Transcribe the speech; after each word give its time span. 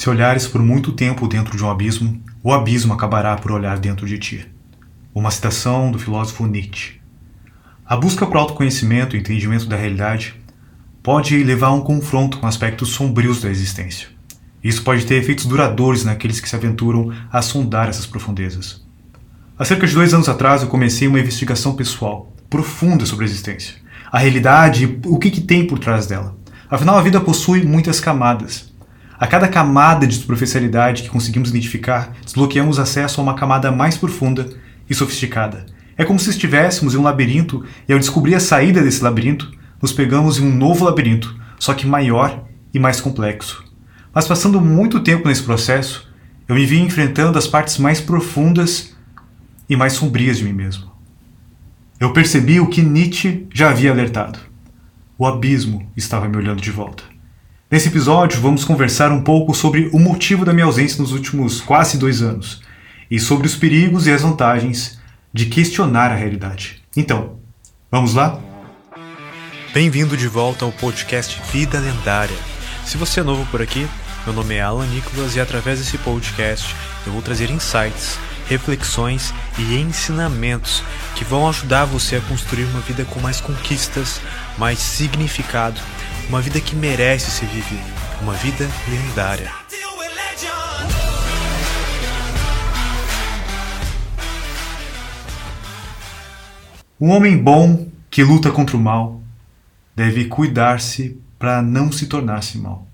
Se 0.00 0.08
olhares 0.08 0.46
por 0.46 0.62
muito 0.62 0.92
tempo 0.92 1.28
dentro 1.28 1.54
de 1.54 1.62
um 1.62 1.68
abismo, 1.70 2.18
o 2.42 2.54
abismo 2.54 2.94
acabará 2.94 3.36
por 3.36 3.52
olhar 3.52 3.78
dentro 3.78 4.06
de 4.06 4.18
ti. 4.18 4.50
Uma 5.14 5.30
citação 5.30 5.92
do 5.92 5.98
filósofo 5.98 6.46
Nietzsche. 6.46 6.94
A 7.84 7.98
busca 7.98 8.26
por 8.26 8.38
autoconhecimento 8.38 9.14
e 9.14 9.18
entendimento 9.18 9.66
da 9.66 9.76
realidade 9.76 10.34
pode 11.02 11.44
levar 11.44 11.66
a 11.66 11.72
um 11.72 11.82
confronto 11.82 12.38
com 12.38 12.46
aspectos 12.46 12.88
sombrios 12.88 13.42
da 13.42 13.50
existência. 13.50 14.08
Isso 14.64 14.82
pode 14.82 15.04
ter 15.04 15.16
efeitos 15.16 15.44
duradouros 15.44 16.02
naqueles 16.02 16.40
que 16.40 16.48
se 16.48 16.56
aventuram 16.56 17.12
a 17.30 17.42
sondar 17.42 17.90
essas 17.90 18.06
profundezas. 18.06 18.82
Há 19.58 19.66
cerca 19.66 19.86
de 19.86 19.92
dois 19.92 20.14
anos 20.14 20.30
atrás 20.30 20.62
eu 20.62 20.68
comecei 20.68 21.08
uma 21.08 21.20
investigação 21.20 21.76
pessoal, 21.76 22.32
profunda 22.48 23.04
sobre 23.04 23.26
a 23.26 23.28
existência, 23.28 23.74
a 24.10 24.18
realidade 24.18 24.84
e 24.84 25.00
o 25.04 25.18
que, 25.18 25.30
que 25.30 25.42
tem 25.42 25.66
por 25.66 25.78
trás 25.78 26.06
dela. 26.06 26.38
Afinal, 26.70 26.96
a 26.96 27.02
vida 27.02 27.20
possui 27.20 27.64
muitas 27.64 28.00
camadas. 28.00 28.69
A 29.20 29.26
cada 29.26 29.46
camada 29.48 30.06
de 30.06 30.14
superficialidade 30.14 31.02
que 31.02 31.10
conseguimos 31.10 31.50
identificar, 31.50 32.16
desbloqueamos 32.24 32.78
acesso 32.78 33.20
a 33.20 33.22
uma 33.22 33.34
camada 33.34 33.70
mais 33.70 33.98
profunda 33.98 34.48
e 34.88 34.94
sofisticada. 34.94 35.66
É 35.94 36.06
como 36.06 36.18
se 36.18 36.30
estivéssemos 36.30 36.94
em 36.94 36.96
um 36.96 37.02
labirinto 37.02 37.62
e, 37.86 37.92
ao 37.92 37.98
descobrir 37.98 38.34
a 38.34 38.40
saída 38.40 38.82
desse 38.82 39.04
labirinto, 39.04 39.52
nos 39.82 39.92
pegamos 39.92 40.38
em 40.38 40.46
um 40.46 40.56
novo 40.56 40.86
labirinto, 40.86 41.38
só 41.58 41.74
que 41.74 41.86
maior 41.86 42.46
e 42.72 42.78
mais 42.78 42.98
complexo. 42.98 43.62
Mas 44.10 44.26
passando 44.26 44.58
muito 44.58 45.00
tempo 45.00 45.28
nesse 45.28 45.42
processo, 45.42 46.10
eu 46.48 46.54
me 46.54 46.64
vi 46.64 46.80
enfrentando 46.80 47.38
as 47.38 47.46
partes 47.46 47.76
mais 47.76 48.00
profundas 48.00 48.96
e 49.68 49.76
mais 49.76 49.92
sombrias 49.92 50.38
de 50.38 50.44
mim 50.44 50.54
mesmo. 50.54 50.90
Eu 52.00 52.14
percebi 52.14 52.58
o 52.58 52.68
que 52.68 52.80
Nietzsche 52.80 53.46
já 53.52 53.68
havia 53.68 53.90
alertado. 53.90 54.38
O 55.18 55.26
abismo 55.26 55.86
estava 55.94 56.26
me 56.26 56.38
olhando 56.38 56.62
de 56.62 56.70
volta. 56.70 57.09
Nesse 57.70 57.86
episódio, 57.86 58.40
vamos 58.40 58.64
conversar 58.64 59.12
um 59.12 59.22
pouco 59.22 59.54
sobre 59.54 59.88
o 59.92 59.98
motivo 60.00 60.44
da 60.44 60.52
minha 60.52 60.66
ausência 60.66 61.00
nos 61.00 61.12
últimos 61.12 61.60
quase 61.60 61.96
dois 61.96 62.20
anos 62.20 62.62
e 63.08 63.20
sobre 63.20 63.46
os 63.46 63.54
perigos 63.54 64.08
e 64.08 64.10
as 64.10 64.22
vantagens 64.22 64.98
de 65.32 65.46
questionar 65.46 66.10
a 66.10 66.16
realidade. 66.16 66.82
Então, 66.96 67.38
vamos 67.88 68.12
lá? 68.12 68.40
Bem-vindo 69.72 70.16
de 70.16 70.26
volta 70.26 70.64
ao 70.64 70.72
podcast 70.72 71.40
Vida 71.52 71.78
Lendária. 71.78 72.36
Se 72.84 72.96
você 72.96 73.20
é 73.20 73.22
novo 73.22 73.46
por 73.52 73.62
aqui, 73.62 73.86
meu 74.26 74.34
nome 74.34 74.56
é 74.56 74.62
Alan 74.62 74.88
Nicholas 74.88 75.36
e 75.36 75.40
através 75.40 75.78
desse 75.78 75.96
podcast 75.98 76.74
eu 77.06 77.12
vou 77.12 77.22
trazer 77.22 77.50
insights, 77.52 78.18
reflexões 78.48 79.32
e 79.56 79.76
ensinamentos 79.76 80.82
que 81.14 81.24
vão 81.24 81.48
ajudar 81.48 81.84
você 81.84 82.16
a 82.16 82.20
construir 82.22 82.64
uma 82.64 82.80
vida 82.80 83.04
com 83.04 83.20
mais 83.20 83.40
conquistas, 83.40 84.20
mais 84.58 84.80
significado, 84.80 85.80
uma 86.30 86.40
vida 86.40 86.60
que 86.60 86.76
merece 86.76 87.28
ser 87.28 87.46
vivida, 87.46 87.82
uma 88.22 88.34
vida 88.34 88.64
lendária. 88.88 89.50
Um 97.00 97.10
homem 97.10 97.36
bom 97.36 97.88
que 98.08 98.22
luta 98.22 98.52
contra 98.52 98.76
o 98.76 98.80
mal 98.80 99.20
deve 99.96 100.26
cuidar-se 100.26 101.20
para 101.36 101.60
não 101.60 101.90
se 101.90 102.06
tornar-se 102.06 102.58
mal. 102.58 102.86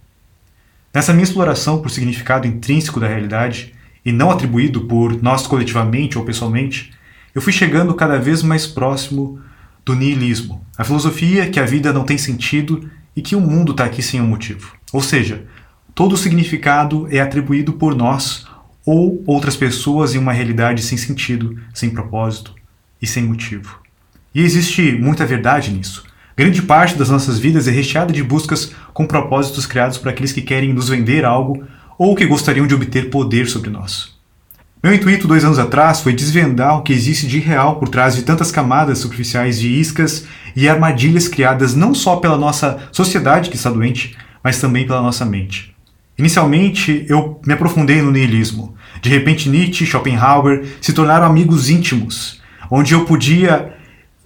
Nessa 0.95 1.13
minha 1.13 1.25
exploração 1.25 1.83
por 1.83 1.91
significado 1.91 2.47
intrínseco 2.47 2.99
da 2.99 3.07
realidade, 3.07 3.75
e 4.03 4.13
não 4.13 4.31
atribuído 4.31 4.87
por 4.87 5.23
nós 5.23 5.47
coletivamente 5.47 6.17
ou 6.17 6.25
pessoalmente, 6.25 6.91
eu 7.35 7.43
fui 7.43 7.53
chegando 7.53 7.93
cada 7.93 8.19
vez 8.19 8.43
mais 8.43 8.67
próximo 8.67 9.39
do 9.85 9.95
niilismo, 9.95 10.65
a 10.79 10.85
filosofia 10.85 11.51
que 11.51 11.61
a 11.61 11.67
vida 11.67 11.93
não 11.93 12.03
tem 12.03 12.17
sentido 12.17 12.91
e 13.17 13.23
que 13.23 13.35
o 13.35 13.41
mundo 13.41 13.73
está 13.73 13.87
aqui 13.87 14.03
sem 14.03 14.21
um 14.21 14.27
motivo. 14.27 14.75
Ou 14.93 15.01
seja, 15.01 15.45
todo 15.95 16.13
o 16.13 16.19
significado 16.19 17.09
é 17.11 17.19
atribuído 17.19 17.73
por 17.73 17.95
nós 17.95 18.47
ou 18.85 19.25
outras 19.27 19.57
pessoas 19.57 20.15
em 20.15 20.19
uma 20.19 20.33
realidade 20.33 20.83
sem 20.83 20.99
sentido, 20.99 21.59
sem 21.75 21.91
propósito 21.91 22.55
e 23.01 23.07
sem 23.07 23.25
motivo. 23.25 23.81
E 24.35 24.43
existe 24.43 24.93
muita 24.93 25.25
verdade 25.25 25.73
nisso. 25.73 26.05
Grande 26.37 26.61
parte 26.61 26.97
das 26.97 27.09
nossas 27.09 27.39
vidas 27.39 27.67
é 27.67 27.71
recheada 27.71 28.13
de 28.13 28.23
buscas 28.23 28.73
com 28.93 29.07
propósitos 29.07 29.65
criados 29.65 29.97
por 29.97 30.11
aqueles 30.11 30.33
que 30.33 30.43
querem 30.43 30.75
nos 30.75 30.91
vender 30.91 31.25
algo 31.25 31.65
ou 31.99 32.15
que 32.15 32.27
gostariam 32.27 32.67
de 32.67 32.75
obter 32.75 33.09
poder 33.09 33.49
sobre 33.49 33.71
nós. 33.71 34.16
Meu 34.87 34.95
intuito 34.95 35.27
dois 35.27 35.45
anos 35.45 35.59
atrás 35.59 36.01
foi 36.01 36.13
desvendar 36.13 36.79
o 36.79 36.83
que 36.83 36.93
existe 36.93 37.27
de 37.27 37.41
real 37.41 37.75
por 37.75 37.89
trás 37.89 38.15
de 38.15 38.23
tantas 38.23 38.53
camadas 38.53 39.01
superficiais 39.01 39.59
de 39.59 39.69
iscas 39.69 40.29
e 40.55 40.69
armadilhas 40.69 41.27
criadas 41.27 41.75
não 41.75 41.93
só 41.93 42.15
pela 42.15 42.39
nossa 42.39 42.79
sociedade 42.93 43.51
que 43.51 43.57
está 43.57 43.69
doente, 43.69 44.17
mas 44.45 44.61
também 44.61 44.87
pela 44.87 45.03
nossa 45.03 45.25
mente. 45.25 45.75
Inicialmente, 46.17 47.05
eu 47.09 47.41
me 47.45 47.55
aprofundei 47.55 48.01
no 48.01 48.13
niilismo. 48.13 48.77
De 49.03 49.11
repente, 49.11 49.49
Nietzsche 49.49 49.83
e 49.83 49.87
Schopenhauer 49.89 50.65
se 50.81 50.93
tornaram 50.93 51.27
amigos 51.27 51.69
íntimos, 51.69 52.41
onde 52.71 52.95
eu 52.95 53.05
podia 53.07 53.75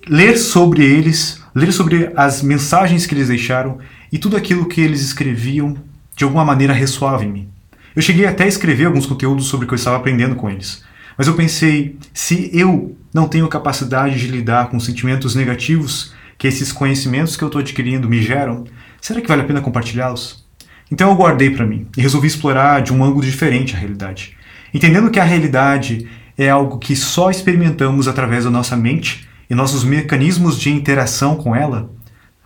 ler 0.06 0.36
sobre 0.36 0.84
eles, 0.84 1.42
ler 1.54 1.72
sobre 1.72 2.12
as 2.14 2.42
mensagens 2.42 3.06
que 3.06 3.14
eles 3.14 3.28
deixaram 3.28 3.78
e 4.12 4.18
tudo 4.18 4.36
aquilo 4.36 4.68
que 4.68 4.82
eles 4.82 5.00
escreviam 5.00 5.74
de 6.14 6.22
alguma 6.22 6.44
maneira 6.44 6.74
ressoava 6.74 7.24
em 7.24 7.32
mim. 7.32 7.59
Eu 7.94 8.02
cheguei 8.02 8.24
até 8.24 8.44
a 8.44 8.48
escrever 8.48 8.86
alguns 8.86 9.06
conteúdos 9.06 9.46
sobre 9.46 9.64
o 9.64 9.68
que 9.68 9.74
eu 9.74 9.78
estava 9.78 9.96
aprendendo 9.96 10.36
com 10.36 10.48
eles. 10.48 10.84
Mas 11.18 11.26
eu 11.26 11.34
pensei, 11.34 11.98
se 12.14 12.50
eu 12.52 12.96
não 13.12 13.26
tenho 13.26 13.48
capacidade 13.48 14.18
de 14.18 14.28
lidar 14.28 14.68
com 14.68 14.76
os 14.76 14.84
sentimentos 14.84 15.34
negativos 15.34 16.14
que 16.38 16.46
esses 16.46 16.72
conhecimentos 16.72 17.36
que 17.36 17.42
eu 17.42 17.48
estou 17.48 17.60
adquirindo 17.60 18.08
me 18.08 18.22
geram, 18.22 18.64
será 19.00 19.20
que 19.20 19.28
vale 19.28 19.42
a 19.42 19.44
pena 19.44 19.60
compartilhá-los? 19.60 20.46
Então 20.90 21.10
eu 21.10 21.16
guardei 21.16 21.50
para 21.50 21.66
mim 21.66 21.86
e 21.96 22.00
resolvi 22.00 22.28
explorar 22.28 22.80
de 22.80 22.92
um 22.92 23.04
ângulo 23.04 23.24
diferente 23.24 23.74
a 23.74 23.78
realidade. 23.78 24.36
Entendendo 24.72 25.10
que 25.10 25.20
a 25.20 25.24
realidade 25.24 26.08
é 26.38 26.48
algo 26.48 26.78
que 26.78 26.94
só 26.94 27.30
experimentamos 27.30 28.06
através 28.06 28.44
da 28.44 28.50
nossa 28.50 28.76
mente 28.76 29.28
e 29.48 29.54
nossos 29.54 29.82
mecanismos 29.82 30.58
de 30.58 30.70
interação 30.70 31.34
com 31.34 31.54
ela, 31.54 31.90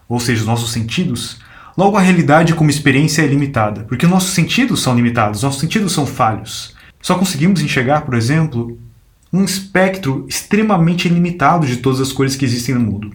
ou 0.08 0.18
seja, 0.18 0.40
os 0.40 0.46
nossos 0.46 0.72
sentidos, 0.72 1.40
Logo, 1.76 1.96
a 1.96 2.00
realidade 2.00 2.54
como 2.54 2.70
experiência 2.70 3.22
é 3.22 3.26
limitada, 3.26 3.82
porque 3.82 4.06
nossos 4.06 4.30
sentidos 4.30 4.80
são 4.80 4.94
limitados, 4.94 5.42
nossos 5.42 5.60
sentidos 5.60 5.92
são 5.92 6.06
falhos. 6.06 6.72
Só 7.02 7.16
conseguimos 7.16 7.60
enxergar, 7.60 8.02
por 8.02 8.14
exemplo, 8.14 8.78
um 9.32 9.42
espectro 9.42 10.24
extremamente 10.28 11.08
limitado 11.08 11.66
de 11.66 11.78
todas 11.78 12.00
as 12.00 12.12
cores 12.12 12.36
que 12.36 12.44
existem 12.44 12.76
no 12.76 12.80
mundo. 12.80 13.10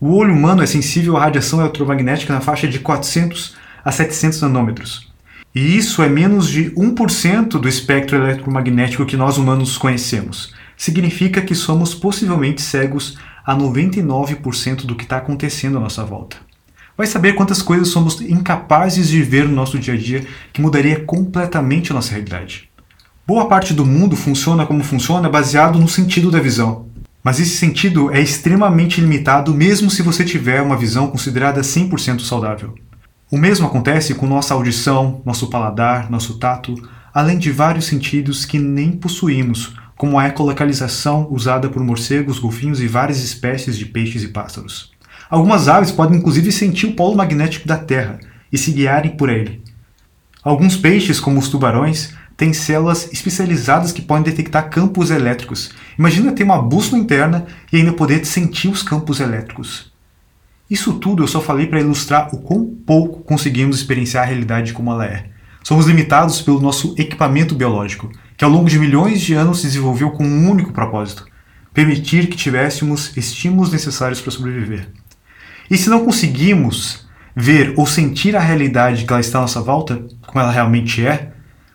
O 0.00 0.14
olho 0.14 0.32
humano 0.32 0.62
é 0.62 0.66
sensível 0.66 1.16
à 1.16 1.22
radiação 1.22 1.60
eletromagnética 1.60 2.32
na 2.32 2.40
faixa 2.40 2.68
de 2.68 2.78
400 2.78 3.56
a 3.84 3.90
700 3.90 4.42
nanômetros. 4.42 5.12
E 5.52 5.76
isso 5.76 6.00
é 6.00 6.08
menos 6.08 6.48
de 6.48 6.70
1% 6.70 7.48
do 7.58 7.68
espectro 7.68 8.16
eletromagnético 8.16 9.06
que 9.06 9.16
nós 9.16 9.38
humanos 9.38 9.76
conhecemos. 9.76 10.54
Significa 10.76 11.42
que 11.42 11.54
somos 11.54 11.94
possivelmente 11.94 12.62
cegos 12.62 13.18
a 13.44 13.56
99% 13.56 14.86
do 14.86 14.94
que 14.94 15.02
está 15.02 15.16
acontecendo 15.16 15.78
à 15.78 15.80
nossa 15.80 16.04
volta. 16.04 16.43
Vai 16.96 17.08
saber 17.08 17.32
quantas 17.32 17.60
coisas 17.60 17.88
somos 17.88 18.20
incapazes 18.20 19.08
de 19.08 19.20
ver 19.20 19.48
no 19.48 19.54
nosso 19.54 19.78
dia 19.78 19.94
a 19.94 19.96
dia 19.96 20.24
que 20.52 20.60
mudaria 20.60 21.00
completamente 21.00 21.90
a 21.90 21.94
nossa 21.94 22.12
realidade. 22.12 22.70
Boa 23.26 23.48
parte 23.48 23.74
do 23.74 23.84
mundo 23.84 24.14
funciona 24.14 24.64
como 24.64 24.84
funciona 24.84 25.28
baseado 25.28 25.78
no 25.78 25.88
sentido 25.88 26.30
da 26.30 26.38
visão. 26.38 26.86
Mas 27.20 27.40
esse 27.40 27.56
sentido 27.56 28.12
é 28.12 28.20
extremamente 28.20 29.00
limitado 29.00 29.52
mesmo 29.52 29.90
se 29.90 30.02
você 30.02 30.24
tiver 30.24 30.62
uma 30.62 30.76
visão 30.76 31.08
considerada 31.08 31.62
100% 31.62 32.20
saudável. 32.20 32.74
O 33.28 33.36
mesmo 33.36 33.66
acontece 33.66 34.14
com 34.14 34.26
nossa 34.26 34.54
audição, 34.54 35.20
nosso 35.24 35.48
paladar, 35.48 36.08
nosso 36.08 36.38
tato, 36.38 36.74
além 37.12 37.38
de 37.38 37.50
vários 37.50 37.86
sentidos 37.86 38.44
que 38.44 38.58
nem 38.60 38.92
possuímos, 38.92 39.74
como 39.96 40.16
a 40.16 40.28
ecolocalização 40.28 41.26
usada 41.28 41.68
por 41.68 41.82
morcegos, 41.82 42.38
golfinhos 42.38 42.80
e 42.80 42.86
várias 42.86 43.18
espécies 43.18 43.76
de 43.76 43.86
peixes 43.86 44.22
e 44.22 44.28
pássaros. 44.28 44.93
Algumas 45.28 45.68
aves 45.68 45.90
podem 45.90 46.18
inclusive 46.18 46.52
sentir 46.52 46.86
o 46.86 46.94
polo 46.94 47.16
magnético 47.16 47.66
da 47.66 47.76
Terra 47.76 48.18
e 48.52 48.58
se 48.58 48.72
guiarem 48.72 49.16
por 49.16 49.28
ele. 49.28 49.62
Alguns 50.42 50.76
peixes, 50.76 51.18
como 51.18 51.38
os 51.38 51.48
tubarões, 51.48 52.14
têm 52.36 52.52
células 52.52 53.10
especializadas 53.12 53.92
que 53.92 54.02
podem 54.02 54.24
detectar 54.24 54.68
campos 54.68 55.10
elétricos. 55.10 55.70
Imagina 55.98 56.32
ter 56.32 56.44
uma 56.44 56.60
bússola 56.60 57.00
interna 57.00 57.46
e 57.72 57.78
ainda 57.78 57.92
poder 57.92 58.24
sentir 58.26 58.68
os 58.68 58.82
campos 58.82 59.20
elétricos. 59.20 59.92
Isso 60.68 60.94
tudo 60.94 61.22
eu 61.22 61.28
só 61.28 61.40
falei 61.40 61.66
para 61.66 61.80
ilustrar 61.80 62.34
o 62.34 62.38
quão 62.38 62.66
pouco 62.66 63.22
conseguimos 63.22 63.76
experienciar 63.76 64.24
a 64.24 64.26
realidade 64.26 64.72
como 64.72 64.90
ela 64.90 65.06
é. 65.06 65.26
Somos 65.62 65.86
limitados 65.86 66.42
pelo 66.42 66.60
nosso 66.60 66.94
equipamento 66.98 67.54
biológico, 67.54 68.10
que 68.36 68.44
ao 68.44 68.50
longo 68.50 68.68
de 68.68 68.78
milhões 68.78 69.20
de 69.20 69.34
anos 69.34 69.60
se 69.60 69.66
desenvolveu 69.66 70.10
com 70.10 70.24
um 70.24 70.50
único 70.50 70.72
propósito: 70.72 71.26
permitir 71.72 72.28
que 72.28 72.36
tivéssemos 72.36 73.16
estímulos 73.16 73.72
necessários 73.72 74.20
para 74.20 74.30
sobreviver. 74.30 74.88
E 75.70 75.76
se 75.76 75.88
não 75.88 76.04
conseguimos 76.04 77.06
ver 77.34 77.74
ou 77.76 77.86
sentir 77.86 78.36
a 78.36 78.40
realidade 78.40 79.04
que 79.04 79.12
ela 79.12 79.20
está 79.20 79.38
à 79.38 79.42
nossa 79.42 79.60
volta, 79.60 80.04
como 80.26 80.40
ela 80.40 80.52
realmente 80.52 81.04
é, 81.04 81.32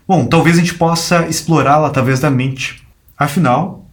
bom, 0.07 0.25
talvez 0.25 0.57
a 0.57 0.59
gente 0.59 0.75
possa 0.75 1.27
explorá-la 1.27 1.87
através 1.87 2.19
da 2.19 2.29
mente. 2.29 2.85
Afinal, 3.17 3.85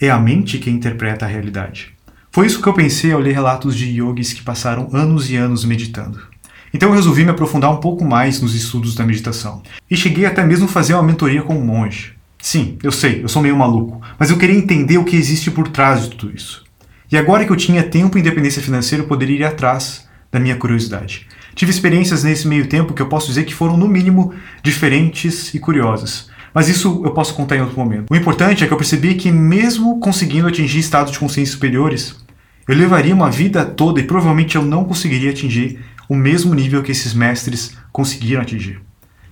é 0.00 0.10
a 0.10 0.18
mente 0.18 0.58
que 0.58 0.70
interpreta 0.70 1.26
a 1.26 1.28
realidade. 1.28 1.94
Foi 2.32 2.46
isso 2.46 2.62
que 2.62 2.68
eu 2.68 2.72
pensei 2.72 3.12
ao 3.12 3.20
ler 3.20 3.34
relatos 3.34 3.76
de 3.76 3.86
yogis 3.86 4.32
que 4.32 4.42
passaram 4.42 4.88
anos 4.92 5.30
e 5.30 5.36
anos 5.36 5.64
meditando. 5.64 6.20
Então 6.72 6.90
eu 6.90 6.94
resolvi 6.94 7.24
me 7.24 7.30
aprofundar 7.30 7.72
um 7.72 7.78
pouco 7.78 8.04
mais 8.04 8.40
nos 8.40 8.54
estudos 8.54 8.94
da 8.94 9.04
meditação. 9.04 9.62
E 9.90 9.96
cheguei 9.96 10.24
até 10.24 10.44
mesmo 10.44 10.66
a 10.66 10.68
fazer 10.68 10.94
uma 10.94 11.02
mentoria 11.02 11.42
com 11.42 11.56
um 11.56 11.64
monge. 11.64 12.14
Sim, 12.40 12.78
eu 12.82 12.92
sei, 12.92 13.22
eu 13.22 13.28
sou 13.28 13.42
meio 13.42 13.56
maluco, 13.56 14.00
mas 14.18 14.30
eu 14.30 14.38
queria 14.38 14.56
entender 14.56 14.96
o 14.96 15.04
que 15.04 15.16
existe 15.16 15.50
por 15.50 15.68
trás 15.68 16.02
de 16.02 16.16
tudo 16.16 16.34
isso. 16.34 16.64
E 17.10 17.16
agora 17.16 17.44
que 17.44 17.50
eu 17.50 17.56
tinha 17.56 17.82
tempo 17.82 18.16
e 18.16 18.20
independência 18.20 18.62
financeira, 18.62 19.02
eu 19.02 19.08
poderia 19.08 19.38
ir 19.38 19.44
atrás 19.44 20.08
da 20.30 20.38
minha 20.38 20.54
curiosidade. 20.54 21.26
Tive 21.56 21.72
experiências 21.72 22.22
nesse 22.22 22.46
meio 22.46 22.68
tempo 22.68 22.94
que 22.94 23.02
eu 23.02 23.08
posso 23.08 23.26
dizer 23.26 23.44
que 23.44 23.54
foram, 23.54 23.76
no 23.76 23.88
mínimo, 23.88 24.32
diferentes 24.62 25.52
e 25.52 25.58
curiosas. 25.58 26.30
Mas 26.54 26.68
isso 26.68 27.02
eu 27.04 27.10
posso 27.10 27.34
contar 27.34 27.56
em 27.56 27.62
outro 27.62 27.76
momento. 27.76 28.12
O 28.12 28.16
importante 28.16 28.62
é 28.62 28.66
que 28.66 28.72
eu 28.72 28.76
percebi 28.76 29.16
que, 29.16 29.32
mesmo 29.32 29.98
conseguindo 29.98 30.46
atingir 30.46 30.78
estados 30.78 31.12
de 31.12 31.18
consciência 31.18 31.52
superiores, 31.52 32.14
eu 32.68 32.76
levaria 32.76 33.14
uma 33.14 33.30
vida 33.30 33.64
toda 33.64 33.98
e 33.98 34.04
provavelmente 34.04 34.54
eu 34.54 34.62
não 34.62 34.84
conseguiria 34.84 35.30
atingir 35.30 35.80
o 36.08 36.14
mesmo 36.14 36.54
nível 36.54 36.80
que 36.80 36.92
esses 36.92 37.12
mestres 37.12 37.76
conseguiram 37.90 38.42
atingir. 38.42 38.80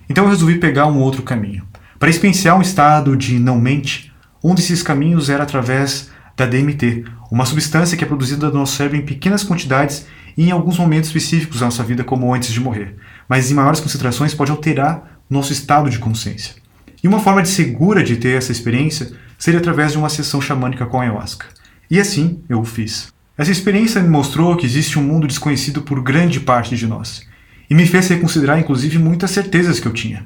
Então 0.09 0.25
eu 0.25 0.29
resolvi 0.29 0.55
pegar 0.55 0.87
um 0.87 0.99
outro 0.99 1.23
caminho. 1.23 1.65
Para 1.97 2.09
experienciar 2.09 2.57
um 2.57 2.61
estado 2.61 3.15
de 3.15 3.39
não-mente, 3.39 4.11
um 4.43 4.53
desses 4.53 4.83
caminhos 4.83 5.29
era 5.29 5.43
através 5.43 6.09
da 6.39 6.45
DMT, 6.45 7.03
uma 7.29 7.45
substância 7.45 7.97
que 7.97 8.03
é 8.03 8.07
produzida 8.07 8.47
no 8.47 8.59
nosso 8.59 8.75
cérebro 8.75 8.97
em 8.97 9.05
pequenas 9.05 9.43
quantidades 9.43 10.05
e 10.37 10.47
em 10.47 10.51
alguns 10.51 10.77
momentos 10.77 11.09
específicos 11.09 11.59
da 11.59 11.65
nossa 11.65 11.83
vida, 11.83 12.03
como 12.03 12.33
antes 12.33 12.51
de 12.51 12.59
morrer, 12.59 12.95
mas 13.27 13.51
em 13.51 13.53
maiores 13.53 13.79
concentrações 13.79 14.33
pode 14.33 14.51
alterar 14.51 15.19
nosso 15.29 15.51
estado 15.51 15.89
de 15.89 15.99
consciência. 15.99 16.55
E 17.03 17.07
uma 17.07 17.19
forma 17.19 17.41
de 17.41 17.49
segura 17.49 18.03
de 18.03 18.15
ter 18.15 18.37
essa 18.37 18.51
experiência 18.51 19.11
seria 19.37 19.59
através 19.59 19.91
de 19.91 19.97
uma 19.97 20.09
sessão 20.09 20.41
xamânica 20.41 20.85
com 20.85 20.99
ayahuasca. 20.99 21.45
E 21.89 21.99
assim 21.99 22.41
eu 22.49 22.61
o 22.61 22.65
fiz. 22.65 23.11
Essa 23.37 23.51
experiência 23.51 24.01
me 24.01 24.09
mostrou 24.09 24.55
que 24.55 24.65
existe 24.65 24.99
um 24.99 25.03
mundo 25.03 25.27
desconhecido 25.27 25.81
por 25.81 26.01
grande 26.01 26.39
parte 26.39 26.75
de 26.75 26.87
nós, 26.87 27.25
e 27.69 27.75
me 27.75 27.85
fez 27.85 28.07
reconsiderar 28.07 28.59
inclusive 28.59 28.97
muitas 28.97 29.31
certezas 29.31 29.79
que 29.79 29.87
eu 29.87 29.93
tinha. 29.93 30.25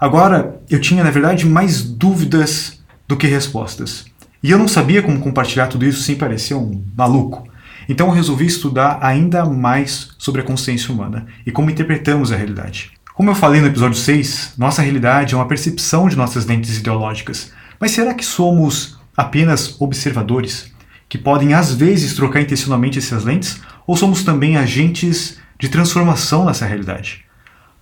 Agora, 0.00 0.60
eu 0.70 0.80
tinha 0.80 1.04
na 1.04 1.10
verdade 1.10 1.46
mais 1.46 1.82
dúvidas 1.82 2.80
do 3.06 3.16
que 3.16 3.26
respostas. 3.26 4.09
E 4.42 4.50
eu 4.50 4.58
não 4.58 4.68
sabia 4.68 5.02
como 5.02 5.20
compartilhar 5.20 5.66
tudo 5.66 5.84
isso 5.84 6.02
sem 6.02 6.16
parecer 6.16 6.54
um 6.54 6.82
maluco. 6.96 7.46
Então 7.88 8.06
eu 8.06 8.14
resolvi 8.14 8.46
estudar 8.46 8.98
ainda 9.02 9.44
mais 9.44 10.10
sobre 10.16 10.40
a 10.40 10.44
consciência 10.44 10.92
humana 10.94 11.26
e 11.44 11.50
como 11.50 11.70
interpretamos 11.70 12.32
a 12.32 12.36
realidade. 12.36 12.92
Como 13.14 13.28
eu 13.28 13.34
falei 13.34 13.60
no 13.60 13.66
episódio 13.66 13.98
6, 13.98 14.54
nossa 14.56 14.80
realidade 14.80 15.34
é 15.34 15.36
uma 15.36 15.48
percepção 15.48 16.08
de 16.08 16.16
nossas 16.16 16.46
lentes 16.46 16.78
ideológicas. 16.78 17.52
Mas 17.78 17.90
será 17.90 18.14
que 18.14 18.24
somos 18.24 18.98
apenas 19.14 19.78
observadores, 19.78 20.72
que 21.06 21.18
podem 21.18 21.52
às 21.52 21.74
vezes 21.74 22.14
trocar 22.14 22.40
intencionalmente 22.40 22.98
essas 22.98 23.24
lentes, 23.24 23.60
ou 23.86 23.94
somos 23.94 24.22
também 24.22 24.56
agentes 24.56 25.38
de 25.58 25.68
transformação 25.68 26.46
nessa 26.46 26.64
realidade? 26.64 27.26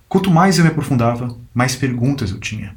Quanto 0.09 0.29
mais 0.29 0.57
eu 0.57 0.65
me 0.65 0.71
aprofundava, 0.71 1.37
mais 1.53 1.75
perguntas 1.75 2.31
eu 2.31 2.39
tinha. 2.39 2.75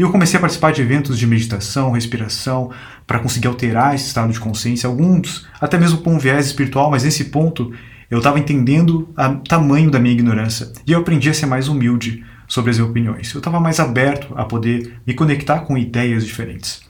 E 0.00 0.02
eu 0.02 0.10
comecei 0.10 0.38
a 0.38 0.40
participar 0.40 0.72
de 0.72 0.80
eventos 0.80 1.18
de 1.18 1.26
meditação, 1.26 1.90
respiração, 1.90 2.70
para 3.06 3.18
conseguir 3.18 3.48
alterar 3.48 3.94
esse 3.94 4.06
estado 4.06 4.32
de 4.32 4.40
consciência, 4.40 4.86
alguns 4.86 5.46
até 5.60 5.76
mesmo 5.76 5.98
com 5.98 6.14
um 6.14 6.18
viés 6.18 6.46
espiritual, 6.46 6.90
mas 6.90 7.04
nesse 7.04 7.26
ponto 7.26 7.70
eu 8.10 8.16
estava 8.16 8.38
entendendo 8.38 9.12
o 9.14 9.34
tamanho 9.46 9.90
da 9.90 9.98
minha 9.98 10.14
ignorância 10.14 10.72
e 10.86 10.92
eu 10.92 11.00
aprendi 11.00 11.28
a 11.28 11.34
ser 11.34 11.44
mais 11.44 11.68
humilde 11.68 12.24
sobre 12.48 12.70
as 12.70 12.78
minhas 12.78 12.90
opiniões. 12.90 13.34
Eu 13.34 13.40
estava 13.40 13.60
mais 13.60 13.78
aberto 13.78 14.32
a 14.38 14.46
poder 14.46 14.94
me 15.06 15.12
conectar 15.12 15.58
com 15.58 15.76
ideias 15.76 16.24
diferentes. 16.24 16.80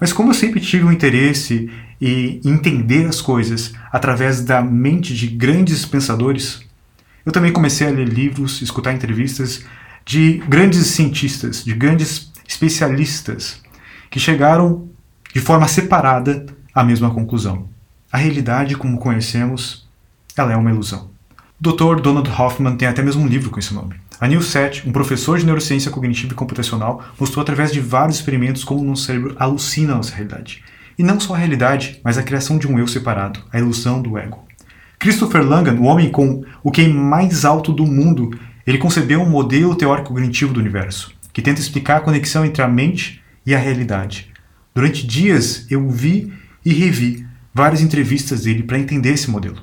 Mas 0.00 0.10
como 0.10 0.30
eu 0.30 0.34
sempre 0.34 0.58
tive 0.58 0.86
um 0.86 0.92
interesse 0.92 1.70
em 2.00 2.40
entender 2.46 3.04
as 3.04 3.20
coisas 3.20 3.74
através 3.92 4.40
da 4.40 4.62
mente 4.62 5.12
de 5.12 5.26
grandes 5.26 5.84
pensadores, 5.84 6.62
eu 7.26 7.30
também 7.30 7.52
comecei 7.52 7.86
a 7.86 7.90
ler 7.90 8.08
livros, 8.08 8.62
escutar 8.62 8.94
entrevistas 8.94 9.66
de 10.02 10.42
grandes 10.48 10.86
cientistas, 10.86 11.62
de 11.62 11.74
grandes 11.74 12.32
especialistas 12.46 13.60
que 14.10 14.20
chegaram 14.20 14.88
de 15.34 15.40
forma 15.40 15.66
separada 15.66 16.46
à 16.72 16.84
mesma 16.84 17.10
conclusão. 17.10 17.68
A 18.12 18.16
realidade, 18.16 18.76
como 18.76 18.98
conhecemos, 18.98 19.88
ela 20.36 20.52
é 20.52 20.56
uma 20.56 20.70
ilusão. 20.70 21.10
O 21.60 21.72
Dr. 21.72 22.00
Donald 22.00 22.30
Hoffman 22.30 22.76
tem 22.76 22.86
até 22.86 23.02
mesmo 23.02 23.22
um 23.22 23.26
livro 23.26 23.50
com 23.50 23.58
esse 23.58 23.74
nome. 23.74 23.96
A 24.20 24.40
Seth, 24.40 24.86
um 24.86 24.92
professor 24.92 25.38
de 25.38 25.44
neurociência 25.44 25.90
cognitiva 25.90 26.32
e 26.32 26.36
computacional, 26.36 27.02
mostrou 27.18 27.42
através 27.42 27.72
de 27.72 27.80
vários 27.80 28.16
experimentos 28.16 28.62
como 28.62 28.80
o 28.80 28.84
nosso 28.84 29.04
cérebro 29.04 29.34
alucina 29.38 29.94
a 29.94 29.96
nossa 29.96 30.14
realidade. 30.14 30.62
E 30.96 31.02
não 31.02 31.18
só 31.18 31.34
a 31.34 31.38
realidade, 31.38 32.00
mas 32.04 32.16
a 32.16 32.22
criação 32.22 32.56
de 32.56 32.68
um 32.68 32.78
eu 32.78 32.86
separado, 32.86 33.40
a 33.52 33.58
ilusão 33.58 34.00
do 34.00 34.16
ego. 34.16 34.44
Christopher 34.98 35.44
Langan, 35.44 35.74
o 35.74 35.84
homem 35.84 36.10
com 36.10 36.44
o 36.62 36.70
QI 36.70 36.88
mais 36.88 37.44
alto 37.44 37.72
do 37.72 37.84
mundo, 37.84 38.30
ele 38.64 38.78
concebeu 38.78 39.20
um 39.20 39.28
modelo 39.28 39.74
teórico 39.74 40.08
cognitivo 40.08 40.52
do 40.52 40.60
universo 40.60 41.13
que 41.34 41.42
tenta 41.42 41.60
explicar 41.60 41.98
a 41.98 42.00
conexão 42.00 42.46
entre 42.46 42.62
a 42.62 42.68
mente 42.68 43.20
e 43.44 43.54
a 43.54 43.58
realidade. 43.58 44.32
Durante 44.74 45.06
dias 45.06 45.66
eu 45.68 45.90
vi 45.90 46.32
e 46.64 46.72
revi 46.72 47.26
várias 47.52 47.82
entrevistas 47.82 48.44
dele 48.44 48.62
para 48.62 48.78
entender 48.78 49.10
esse 49.10 49.30
modelo. 49.30 49.62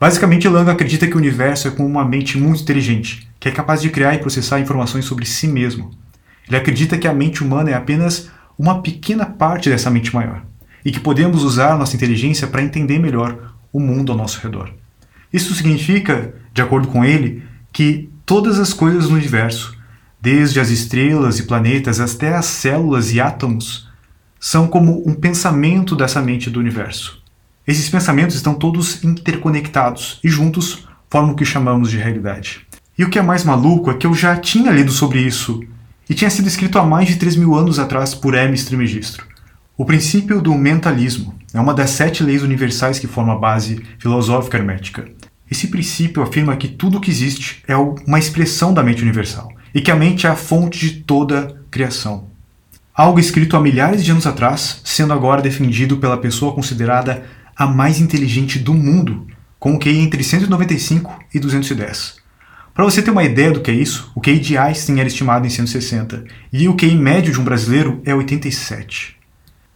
Basicamente, 0.00 0.48
Lang 0.48 0.68
acredita 0.68 1.06
que 1.06 1.14
o 1.14 1.18
universo 1.18 1.68
é 1.68 1.70
como 1.70 1.88
uma 1.88 2.04
mente 2.04 2.36
muito 2.36 2.62
inteligente, 2.62 3.28
que 3.38 3.48
é 3.48 3.52
capaz 3.52 3.80
de 3.80 3.90
criar 3.90 4.14
e 4.14 4.18
processar 4.18 4.58
informações 4.58 5.04
sobre 5.04 5.24
si 5.24 5.46
mesmo. 5.46 5.92
Ele 6.48 6.56
acredita 6.56 6.98
que 6.98 7.06
a 7.06 7.14
mente 7.14 7.44
humana 7.44 7.70
é 7.70 7.74
apenas 7.74 8.28
uma 8.58 8.82
pequena 8.82 9.24
parte 9.24 9.70
dessa 9.70 9.90
mente 9.90 10.12
maior, 10.12 10.42
e 10.84 10.90
que 10.90 10.98
podemos 10.98 11.44
usar 11.44 11.78
nossa 11.78 11.94
inteligência 11.94 12.48
para 12.48 12.62
entender 12.62 12.98
melhor 12.98 13.54
o 13.72 13.78
mundo 13.78 14.10
ao 14.10 14.18
nosso 14.18 14.40
redor. 14.40 14.74
Isso 15.32 15.54
significa, 15.54 16.34
de 16.52 16.60
acordo 16.60 16.88
com 16.88 17.04
ele, 17.04 17.44
que 17.72 18.10
todas 18.26 18.58
as 18.58 18.72
coisas 18.72 19.08
no 19.08 19.14
universo 19.14 19.76
desde 20.22 20.60
as 20.60 20.70
estrelas 20.70 21.40
e 21.40 21.42
planetas 21.42 21.98
até 21.98 22.36
as 22.36 22.46
células 22.46 23.12
e 23.12 23.20
átomos, 23.20 23.88
são 24.38 24.68
como 24.68 25.02
um 25.04 25.14
pensamento 25.14 25.96
dessa 25.96 26.22
mente 26.22 26.48
do 26.48 26.60
universo. 26.60 27.20
Esses 27.66 27.88
pensamentos 27.88 28.36
estão 28.36 28.54
todos 28.54 29.02
interconectados 29.02 30.20
e 30.22 30.28
juntos 30.28 30.86
formam 31.10 31.32
o 31.32 31.36
que 31.36 31.44
chamamos 31.44 31.90
de 31.90 31.96
realidade. 31.96 32.64
E 32.96 33.04
o 33.04 33.10
que 33.10 33.18
é 33.18 33.22
mais 33.22 33.42
maluco 33.42 33.90
é 33.90 33.94
que 33.94 34.06
eu 34.06 34.14
já 34.14 34.36
tinha 34.36 34.70
lido 34.70 34.92
sobre 34.92 35.20
isso 35.20 35.60
e 36.08 36.14
tinha 36.14 36.30
sido 36.30 36.46
escrito 36.46 36.78
há 36.78 36.84
mais 36.84 37.08
de 37.08 37.16
3 37.16 37.34
mil 37.34 37.56
anos 37.56 37.80
atrás 37.80 38.14
por 38.14 38.34
Hermes 38.34 38.64
Trismegisto. 38.64 39.26
O 39.76 39.84
princípio 39.84 40.40
do 40.40 40.54
mentalismo 40.54 41.34
é 41.52 41.60
uma 41.60 41.74
das 41.74 41.90
sete 41.90 42.22
leis 42.22 42.42
universais 42.44 43.00
que 43.00 43.08
formam 43.08 43.34
a 43.34 43.38
base 43.38 43.82
filosófica 43.98 44.56
hermética. 44.56 45.04
Esse 45.50 45.66
princípio 45.66 46.22
afirma 46.22 46.56
que 46.56 46.68
tudo 46.68 46.98
o 46.98 47.00
que 47.00 47.10
existe 47.10 47.64
é 47.66 47.76
uma 47.76 48.20
expressão 48.20 48.72
da 48.72 48.84
mente 48.84 49.02
universal 49.02 49.52
e 49.74 49.80
que 49.80 49.90
a 49.90 49.96
mente 49.96 50.26
é 50.26 50.30
a 50.30 50.36
fonte 50.36 50.78
de 50.78 51.02
toda 51.02 51.62
criação. 51.70 52.28
Algo 52.94 53.18
escrito 53.18 53.56
há 53.56 53.60
milhares 53.60 54.04
de 54.04 54.10
anos 54.10 54.26
atrás, 54.26 54.80
sendo 54.84 55.12
agora 55.12 55.40
defendido 55.40 55.96
pela 55.96 56.18
pessoa 56.18 56.54
considerada 56.54 57.24
a 57.56 57.66
mais 57.66 58.00
inteligente 58.00 58.58
do 58.58 58.74
mundo, 58.74 59.26
com 59.58 59.74
o 59.74 59.78
QI 59.78 59.98
entre 59.98 60.22
195 60.22 61.18
e 61.32 61.38
210. 61.38 62.16
Para 62.74 62.84
você 62.84 63.02
ter 63.02 63.10
uma 63.10 63.24
ideia 63.24 63.50
do 63.50 63.60
que 63.60 63.70
é 63.70 63.74
isso, 63.74 64.10
o 64.14 64.20
QI 64.20 64.38
de 64.38 64.56
Einstein 64.56 64.98
era 64.98 65.08
estimado 65.08 65.46
em 65.46 65.50
160 65.50 66.24
e 66.52 66.68
o 66.68 66.74
QI 66.74 66.94
médio 66.96 67.32
de 67.32 67.40
um 67.40 67.44
brasileiro 67.44 68.00
é 68.04 68.14
87. 68.14 69.16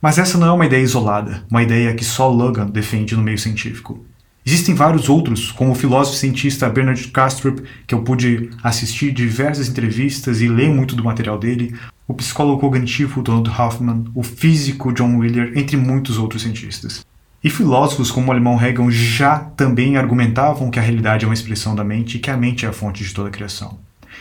Mas 0.00 0.18
essa 0.18 0.38
não 0.38 0.46
é 0.46 0.52
uma 0.52 0.66
ideia 0.66 0.82
isolada, 0.82 1.44
uma 1.50 1.62
ideia 1.62 1.94
que 1.94 2.04
só 2.04 2.28
Logan 2.28 2.66
defende 2.66 3.16
no 3.16 3.22
meio 3.22 3.38
científico. 3.38 4.04
Existem 4.46 4.76
vários 4.76 5.08
outros, 5.08 5.50
como 5.50 5.72
o 5.72 5.74
filósofo 5.74 6.16
cientista 6.16 6.70
Bernard 6.70 7.08
Kastrup, 7.08 7.58
que 7.84 7.92
eu 7.92 8.02
pude 8.02 8.48
assistir 8.62 9.10
diversas 9.10 9.68
entrevistas 9.68 10.40
e 10.40 10.46
ler 10.46 10.70
muito 10.70 10.94
do 10.94 11.02
material 11.02 11.36
dele, 11.36 11.74
o 12.06 12.14
psicólogo 12.14 12.60
cognitivo 12.60 13.22
Donald 13.22 13.50
Hoffman, 13.50 14.04
o 14.14 14.22
físico 14.22 14.92
John 14.92 15.16
Wheeler, 15.18 15.58
entre 15.58 15.76
muitos 15.76 16.16
outros 16.16 16.42
cientistas. 16.42 17.04
E 17.42 17.50
filósofos 17.50 18.12
como 18.12 18.28
o 18.28 18.30
alemão 18.30 18.54
Hegel 18.64 18.88
já 18.88 19.40
também 19.40 19.96
argumentavam 19.96 20.70
que 20.70 20.78
a 20.78 20.82
realidade 20.82 21.24
é 21.24 21.28
uma 21.28 21.34
expressão 21.34 21.74
da 21.74 21.82
mente 21.82 22.16
e 22.16 22.20
que 22.20 22.30
a 22.30 22.36
mente 22.36 22.64
é 22.64 22.68
a 22.68 22.72
fonte 22.72 23.02
de 23.02 23.12
toda 23.12 23.28
a 23.28 23.32
criação. 23.32 23.80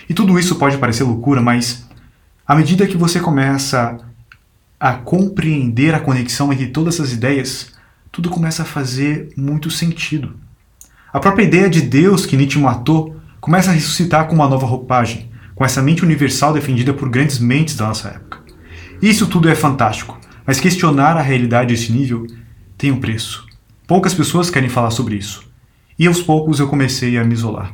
E 0.10 0.14
tudo 0.16 0.40
isso 0.40 0.56
pode 0.56 0.80
parecer 0.80 1.04
loucura, 1.04 1.40
mas 1.40 1.88
à 2.48 2.56
medida 2.56 2.88
que 2.88 2.98
você 2.98 3.20
começa 3.20 3.96
a 4.80 4.94
compreender 4.94 5.94
a 5.94 6.00
conexão 6.00 6.52
entre 6.52 6.68
todas 6.68 6.96
essas 6.96 7.14
ideias, 7.14 7.75
tudo 8.16 8.30
começa 8.30 8.62
a 8.62 8.66
fazer 8.66 9.34
muito 9.36 9.70
sentido. 9.70 10.38
A 11.12 11.20
própria 11.20 11.44
ideia 11.44 11.70
de 11.70 11.82
Deus 11.82 12.26
que 12.26 12.38
Nietzsche 12.38 12.58
matou 12.58 13.20
começa 13.42 13.72
a 13.72 13.74
ressuscitar 13.74 14.26
com 14.28 14.36
uma 14.36 14.48
nova 14.48 14.66
roupagem, 14.66 15.30
com 15.54 15.66
essa 15.66 15.82
mente 15.82 16.02
universal 16.02 16.54
defendida 16.54 16.94
por 16.94 17.10
grandes 17.10 17.40
mentes 17.40 17.76
da 17.76 17.88
nossa 17.88 18.08
época. 18.08 18.40
Isso 19.02 19.28
tudo 19.28 19.50
é 19.50 19.54
fantástico, 19.54 20.18
mas 20.48 20.62
questionar 20.62 21.18
a 21.18 21.22
realidade 21.22 21.72
a 21.72 21.74
esse 21.74 21.92
nível 21.92 22.26
tem 22.78 22.90
um 22.90 23.02
preço. 23.02 23.46
Poucas 23.86 24.14
pessoas 24.14 24.50
querem 24.50 24.70
falar 24.70 24.92
sobre 24.92 25.16
isso. 25.16 25.44
E 26.00 26.08
aos 26.08 26.22
poucos 26.22 26.62
eu 26.62 26.70
comecei 26.70 27.18
a 27.18 27.24
me 27.26 27.34
isolar. 27.34 27.74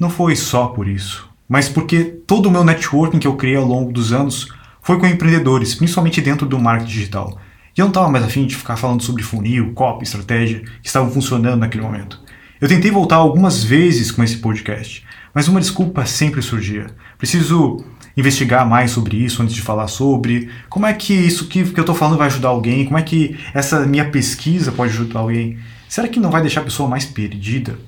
Não 0.00 0.10
foi 0.10 0.34
só 0.34 0.66
por 0.66 0.88
isso, 0.88 1.30
mas 1.48 1.68
porque 1.68 2.02
todo 2.02 2.46
o 2.46 2.50
meu 2.50 2.64
networking 2.64 3.20
que 3.20 3.26
eu 3.28 3.36
criei 3.36 3.56
ao 3.56 3.66
longo 3.66 3.92
dos 3.92 4.12
anos 4.12 4.48
foi 4.82 4.98
com 4.98 5.06
empreendedores, 5.06 5.76
principalmente 5.76 6.20
dentro 6.20 6.44
do 6.44 6.58
marketing 6.58 6.90
digital, 6.90 7.38
e 7.76 7.80
eu 7.80 7.84
não 7.84 7.90
estava 7.90 8.10
mais 8.10 8.24
afim 8.24 8.46
de 8.46 8.56
ficar 8.56 8.76
falando 8.76 9.02
sobre 9.02 9.22
funil, 9.22 9.72
copy, 9.72 10.04
estratégia, 10.04 10.60
que 10.82 10.88
estavam 10.88 11.10
funcionando 11.10 11.60
naquele 11.60 11.84
momento. 11.84 12.20
Eu 12.60 12.68
tentei 12.68 12.90
voltar 12.90 13.16
algumas 13.16 13.64
vezes 13.64 14.10
com 14.10 14.22
esse 14.22 14.36
podcast, 14.36 15.06
mas 15.32 15.48
uma 15.48 15.60
desculpa 15.60 16.04
sempre 16.04 16.42
surgia. 16.42 16.88
Preciso 17.16 17.84
investigar 18.16 18.68
mais 18.68 18.90
sobre 18.90 19.16
isso 19.16 19.42
antes 19.42 19.54
de 19.54 19.62
falar 19.62 19.88
sobre. 19.88 20.50
Como 20.68 20.86
é 20.86 20.92
que 20.92 21.14
isso 21.14 21.48
que, 21.48 21.64
que 21.64 21.78
eu 21.78 21.82
estou 21.82 21.94
falando 21.94 22.18
vai 22.18 22.26
ajudar 22.26 22.48
alguém? 22.48 22.84
Como 22.84 22.98
é 22.98 23.02
que 23.02 23.38
essa 23.54 23.86
minha 23.86 24.10
pesquisa 24.10 24.72
pode 24.72 24.92
ajudar 24.92 25.20
alguém? 25.20 25.58
Será 25.88 26.08
que 26.08 26.20
não 26.20 26.30
vai 26.30 26.42
deixar 26.42 26.60
a 26.60 26.64
pessoa 26.64 26.88
mais 26.88 27.04
perdida? 27.04 27.78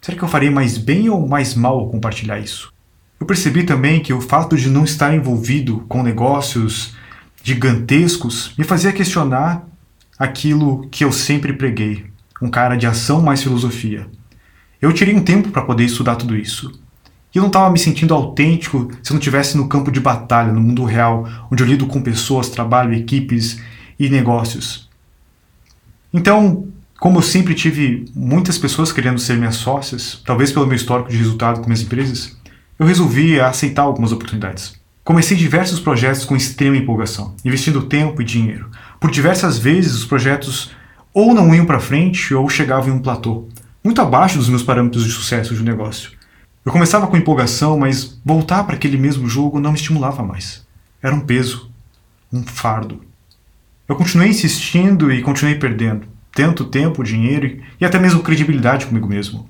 Será 0.00 0.16
que 0.16 0.22
eu 0.22 0.28
farei 0.28 0.50
mais 0.50 0.76
bem 0.78 1.08
ou 1.08 1.26
mais 1.26 1.54
mal 1.54 1.88
compartilhar 1.88 2.38
isso? 2.38 2.72
Eu 3.18 3.26
percebi 3.26 3.64
também 3.64 4.00
que 4.00 4.12
o 4.12 4.20
fato 4.20 4.56
de 4.56 4.68
não 4.68 4.84
estar 4.84 5.14
envolvido 5.14 5.84
com 5.88 6.02
negócios 6.02 6.94
gigantescos 7.46 8.52
me 8.58 8.64
fazia 8.64 8.92
questionar 8.92 9.64
aquilo 10.18 10.88
que 10.88 11.04
eu 11.04 11.12
sempre 11.12 11.52
preguei, 11.52 12.06
um 12.42 12.50
cara 12.50 12.74
de 12.74 12.88
ação 12.88 13.22
mais 13.22 13.40
filosofia. 13.40 14.08
Eu 14.82 14.92
tirei 14.92 15.14
um 15.14 15.22
tempo 15.22 15.50
para 15.50 15.62
poder 15.62 15.84
estudar 15.84 16.16
tudo 16.16 16.34
isso. 16.34 16.72
E 17.32 17.38
eu 17.38 17.42
não 17.42 17.46
estava 17.46 17.70
me 17.70 17.78
sentindo 17.78 18.12
autêntico 18.12 18.90
se 19.00 19.12
eu 19.12 19.14
não 19.14 19.20
estivesse 19.20 19.56
no 19.56 19.68
campo 19.68 19.92
de 19.92 20.00
batalha, 20.00 20.52
no 20.52 20.60
mundo 20.60 20.82
real, 20.82 21.24
onde 21.48 21.62
eu 21.62 21.68
lido 21.68 21.86
com 21.86 22.02
pessoas, 22.02 22.48
trabalho, 22.48 22.92
equipes 22.92 23.60
e 23.96 24.08
negócios. 24.08 24.90
Então, 26.12 26.66
como 26.98 27.18
eu 27.18 27.22
sempre 27.22 27.54
tive 27.54 28.06
muitas 28.12 28.58
pessoas 28.58 28.90
querendo 28.90 29.20
ser 29.20 29.36
minhas 29.36 29.54
sócias, 29.54 30.20
talvez 30.26 30.50
pelo 30.50 30.66
meu 30.66 30.74
histórico 30.74 31.10
de 31.10 31.16
resultado 31.16 31.60
com 31.60 31.66
minhas 31.66 31.82
empresas, 31.82 32.36
eu 32.76 32.84
resolvi 32.84 33.38
aceitar 33.38 33.82
algumas 33.82 34.10
oportunidades. 34.10 34.74
Comecei 35.06 35.36
diversos 35.36 35.78
projetos 35.78 36.24
com 36.24 36.34
extrema 36.34 36.76
empolgação, 36.76 37.32
investindo 37.44 37.84
tempo 37.84 38.20
e 38.20 38.24
dinheiro. 38.24 38.68
Por 38.98 39.08
diversas 39.08 39.56
vezes 39.56 39.94
os 39.94 40.04
projetos 40.04 40.72
ou 41.14 41.32
não 41.32 41.54
iam 41.54 41.64
para 41.64 41.78
frente 41.78 42.34
ou 42.34 42.48
chegavam 42.50 42.88
em 42.88 42.96
um 42.96 42.98
platô, 42.98 43.46
muito 43.84 44.02
abaixo 44.02 44.36
dos 44.36 44.48
meus 44.48 44.64
parâmetros 44.64 45.04
de 45.04 45.12
sucesso 45.12 45.54
de 45.54 45.62
negócio. 45.62 46.10
Eu 46.64 46.72
começava 46.72 47.06
com 47.06 47.16
empolgação, 47.16 47.78
mas 47.78 48.20
voltar 48.24 48.64
para 48.64 48.74
aquele 48.74 48.96
mesmo 48.96 49.28
jogo 49.28 49.60
não 49.60 49.70
me 49.70 49.78
estimulava 49.78 50.24
mais. 50.24 50.66
Era 51.00 51.14
um 51.14 51.20
peso, 51.20 51.70
um 52.32 52.42
fardo. 52.42 53.00
Eu 53.88 53.94
continuei 53.94 54.30
insistindo 54.30 55.12
e 55.12 55.22
continuei 55.22 55.54
perdendo, 55.54 56.08
tanto 56.34 56.64
tempo, 56.64 57.04
dinheiro 57.04 57.62
e 57.80 57.84
até 57.84 57.96
mesmo 58.00 58.24
credibilidade 58.24 58.86
comigo 58.86 59.06
mesmo. 59.06 59.48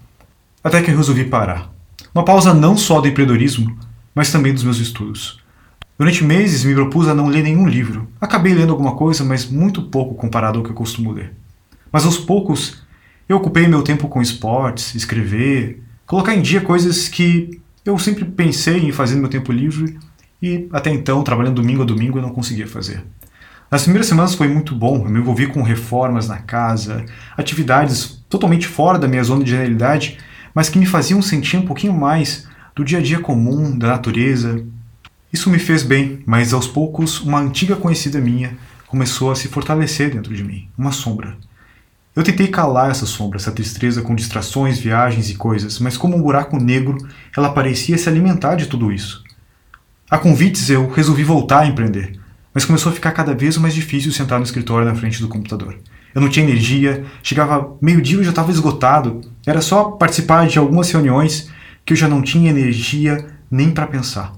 Até 0.63 0.83
que 0.83 0.91
eu 0.91 0.97
resolvi 0.99 1.25
parar. 1.25 1.73
Uma 2.15 2.27
pausa 2.27 2.53
não 2.53 2.77
só 2.77 3.01
do 3.01 3.09
empreendedorismo, 3.09 3.75
mas 4.15 4.31
também 4.31 4.53
dos 4.53 4.65
meus 4.65 4.77
estudos. 4.77 5.46
Durante 5.99 6.23
meses 6.23 6.63
me 6.63 6.75
propus 6.75 7.09
a 7.09 7.15
não 7.15 7.29
ler 7.29 7.43
nenhum 7.43 7.67
livro. 7.67 8.09
Acabei 8.21 8.55
lendo 8.55 8.71
alguma 8.71 8.95
coisa, 8.95 9.25
mas 9.25 9.47
muito 9.47 9.83
pouco 9.83 10.15
comparado 10.15 10.59
ao 10.59 10.65
que 10.65 10.71
eu 10.71 10.75
costumo 10.75 11.13
ler. 11.13 11.33
Mas 11.91 12.05
aos 12.05 12.19
poucos, 12.19 12.83
eu 13.27 13.39
ocupei 13.39 13.67
meu 13.67 13.83
tempo 13.83 14.07
com 14.07 14.21
esportes, 14.21 14.95
escrever, 14.95 15.83
colocar 16.07 16.35
em 16.35 16.43
dia 16.43 16.61
coisas 16.61 17.09
que 17.09 17.61
eu 17.85 17.99
sempre 17.99 18.25
pensei 18.27 18.79
em 18.79 18.93
fazer 18.93 19.15
no 19.15 19.23
meu 19.23 19.31
tempo 19.31 19.51
livre 19.51 19.99
e 20.43 20.69
até 20.71 20.91
então, 20.91 21.23
trabalhando 21.23 21.57
domingo 21.57 21.83
a 21.83 21.87
domingo, 21.87 22.19
eu 22.19 22.23
não 22.23 22.31
conseguia 22.31 22.67
fazer. 22.67 23.03
Nas 23.71 23.83
primeiras 23.83 24.07
semanas 24.07 24.35
foi 24.35 24.49
muito 24.49 24.75
bom, 24.75 25.05
eu 25.05 25.11
me 25.11 25.19
envolvi 25.19 25.47
com 25.47 25.63
reformas 25.63 26.29
na 26.29 26.39
casa, 26.39 27.05
atividades 27.37 28.23
totalmente 28.29 28.67
fora 28.67 28.99
da 28.99 29.09
minha 29.09 29.25
zona 29.25 29.43
de 29.43 29.55
realidade, 29.55 30.19
mas 30.55 30.69
que 30.69 30.79
me 30.79 30.87
faziam 30.87 31.23
sentir 31.23 31.57
um 31.57 31.65
pouquinho 31.65 31.95
mais 31.95 32.47
do 32.75 32.85
dia 32.85 32.99
a 32.99 33.03
dia 33.03 33.19
comum, 33.19 33.77
da 33.77 33.89
natureza, 33.89 34.63
isso 35.33 35.51
me 35.51 35.59
fez 35.59 35.83
bem, 35.83 36.23
mas 36.25 36.53
aos 36.53 36.67
poucos 36.67 37.21
uma 37.21 37.41
antiga 37.41 37.77
conhecida 37.77 38.21
minha 38.21 38.57
começou 38.87 39.31
a 39.31 39.35
se 39.35 39.49
fortalecer 39.49 40.13
dentro 40.13 40.35
de 40.35 40.45
mim, 40.45 40.69
uma 40.79 40.93
sombra. 40.93 41.37
Eu 42.15 42.23
tentei 42.23 42.49
calar 42.49 42.91
essa 42.91 43.05
sombra, 43.05 43.37
essa 43.37 43.53
tristeza 43.53 44.01
com 44.01 44.15
distrações, 44.15 44.79
viagens 44.79 45.29
e 45.29 45.35
coisas, 45.35 45.79
mas 45.79 45.97
como 45.97 46.17
um 46.17 46.23
buraco 46.23 46.57
negro, 46.57 46.97
ela 47.37 47.53
parecia 47.53 47.99
se 47.99 48.09
alimentar 48.09 48.55
de 48.55 48.67
tudo 48.67 48.91
isso. 48.91 49.23
A 50.09 50.17
convites 50.17 50.71
eu 50.71 50.89
resolvi 50.89 51.25
voltar 51.25 51.61
a 51.61 51.67
empreender, 51.67 52.19
mas 52.55 52.65
começou 52.65 52.91
a 52.91 52.95
ficar 52.95 53.13
cada 53.13 53.35
vez 53.35 53.59
mais 53.59 53.75
difícil 53.75 54.13
sentar 54.13 54.39
no 54.39 54.47
escritório 54.47 54.89
na 54.89 54.95
frente 54.95 55.21
do 55.21 55.29
computador. 55.29 55.77
Eu 56.15 56.23
não 56.23 56.31
tinha 56.31 56.47
energia, 56.47 57.05
chegava 57.23 57.77
meio-dia 57.83 58.19
e 58.21 58.25
já 58.25 58.31
estava 58.31 58.51
esgotado. 58.51 59.21
Era 59.47 59.61
só 59.61 59.91
participar 59.91 60.47
de 60.47 60.59
algumas 60.59 60.91
reuniões 60.91 61.51
que 61.85 61.93
eu 61.93 61.97
já 61.97 62.09
não 62.09 62.23
tinha 62.23 62.49
energia 62.49 63.27
nem 63.51 63.71
para 63.71 63.87
pensar. 63.87 64.33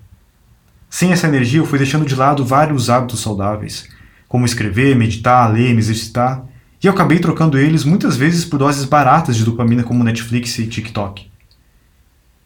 Sem 0.90 1.12
essa 1.12 1.26
energia, 1.26 1.61
eu 1.61 1.66
fui 1.66 1.78
deixando 1.78 2.07
de 2.07 2.14
lado 2.14 2.45
vários 2.45 2.88
hábitos 2.88 3.21
saudáveis, 3.21 3.88
como 4.26 4.47
escrever, 4.47 4.97
meditar, 4.97 5.52
ler, 5.52 5.73
me 5.73 5.78
exercitar, 5.78 6.45
e 6.83 6.87
eu 6.87 6.92
acabei 6.92 7.18
trocando 7.18 7.59
eles 7.59 7.85
muitas 7.85 8.16
vezes 8.16 8.45
por 8.45 8.59
doses 8.59 8.85
baratas 8.85 9.37
de 9.37 9.45
dopamina 9.45 9.83
como 9.83 10.04
Netflix 10.04 10.59
e 10.59 10.66
TikTok. 10.66 11.28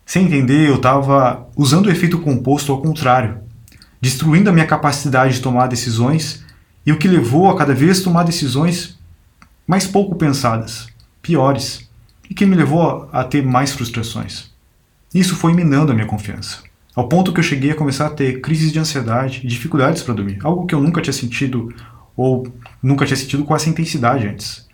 Sem 0.07 0.27
entender, 0.27 0.69
eu 0.69 0.77
estava 0.77 1.49
usando 1.57 1.87
o 1.87 1.91
efeito 1.91 2.19
composto 2.19 2.73
ao 2.73 2.81
contrário, 2.81 3.41
destruindo 4.01 4.51
a 4.51 4.53
minha 4.53 4.67
capacidade 4.67 5.35
de 5.35 5.41
tomar 5.41 5.69
decisões 5.69 6.45
e 6.85 6.93
o 6.93 6.99
que 6.99 7.07
levou 7.07 7.49
a 7.49 7.57
cada 7.57 7.75
vez 7.75 8.03
tomar 8.03 8.25
decisões 8.25 8.99
mais 9.67 9.87
pouco 9.87 10.17
pensadas, 10.17 10.89
piores, 11.21 11.89
e 12.29 12.35
que 12.35 12.47
me 12.47 12.57
levou 12.57 13.09
a 13.13 13.23
ter 13.25 13.45
mais 13.45 13.73
frustrações. 13.73 14.51
Isso 15.15 15.37
foi 15.37 15.53
minando 15.53 15.93
a 15.93 15.95
minha 15.95 16.07
confiança. 16.07 16.72
Ao 16.95 17.09
ponto 17.09 17.33
que 17.33 17.41
eu 17.41 17.45
cheguei 17.45 17.71
a 17.71 17.75
começar 17.75 18.07
a 18.07 18.11
ter 18.11 18.41
crises 18.41 18.71
de 18.71 18.79
ansiedade 18.79 19.41
e 19.43 19.47
dificuldades 19.47 20.03
para 20.03 20.15
dormir, 20.15 20.39
algo 20.43 20.67
que 20.67 20.75
eu 20.75 20.81
nunca 20.81 21.01
tinha 21.01 21.13
sentido 21.13 21.75
ou 22.15 22.47
nunca 22.83 23.07
tinha 23.07 23.17
sentido 23.17 23.45
com 23.45 23.57
essa 23.57 23.71
intensidade 23.71 24.27
antes. 24.27 24.69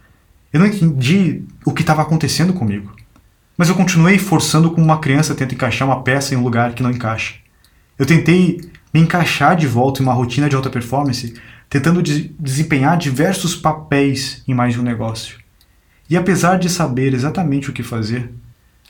Eu 0.52 0.58
não 0.58 0.66
entendi 0.66 1.42
o 1.64 1.72
que 1.72 1.82
estava 1.82 2.02
acontecendo 2.02 2.52
comigo, 2.52 2.92
mas 3.56 3.68
eu 3.68 3.74
continuei 3.76 4.18
forçando 4.18 4.70
como 4.70 4.84
uma 4.84 4.98
criança 4.98 5.34
tenta 5.34 5.54
encaixar 5.54 5.86
uma 5.86 6.02
peça 6.02 6.34
em 6.34 6.36
um 6.36 6.42
lugar 6.42 6.74
que 6.74 6.82
não 6.82 6.90
encaixa. 6.90 7.34
Eu 7.96 8.06
tentei 8.06 8.60
me 8.92 9.00
encaixar 9.00 9.56
de 9.56 9.66
volta 9.66 10.00
em 10.00 10.06
uma 10.06 10.14
rotina 10.14 10.48
de 10.48 10.56
alta 10.56 10.70
performance, 10.70 11.34
tentando 11.68 12.02
de 12.02 12.34
desempenhar 12.38 12.96
diversos 12.96 13.54
papéis 13.54 14.42
em 14.48 14.54
mais 14.54 14.74
de 14.74 14.80
um 14.80 14.84
negócio. 14.84 15.38
E 16.10 16.16
apesar 16.16 16.58
de 16.58 16.70
saber 16.70 17.12
exatamente 17.14 17.68
o 17.68 17.72
que 17.72 17.82
fazer, 17.82 18.32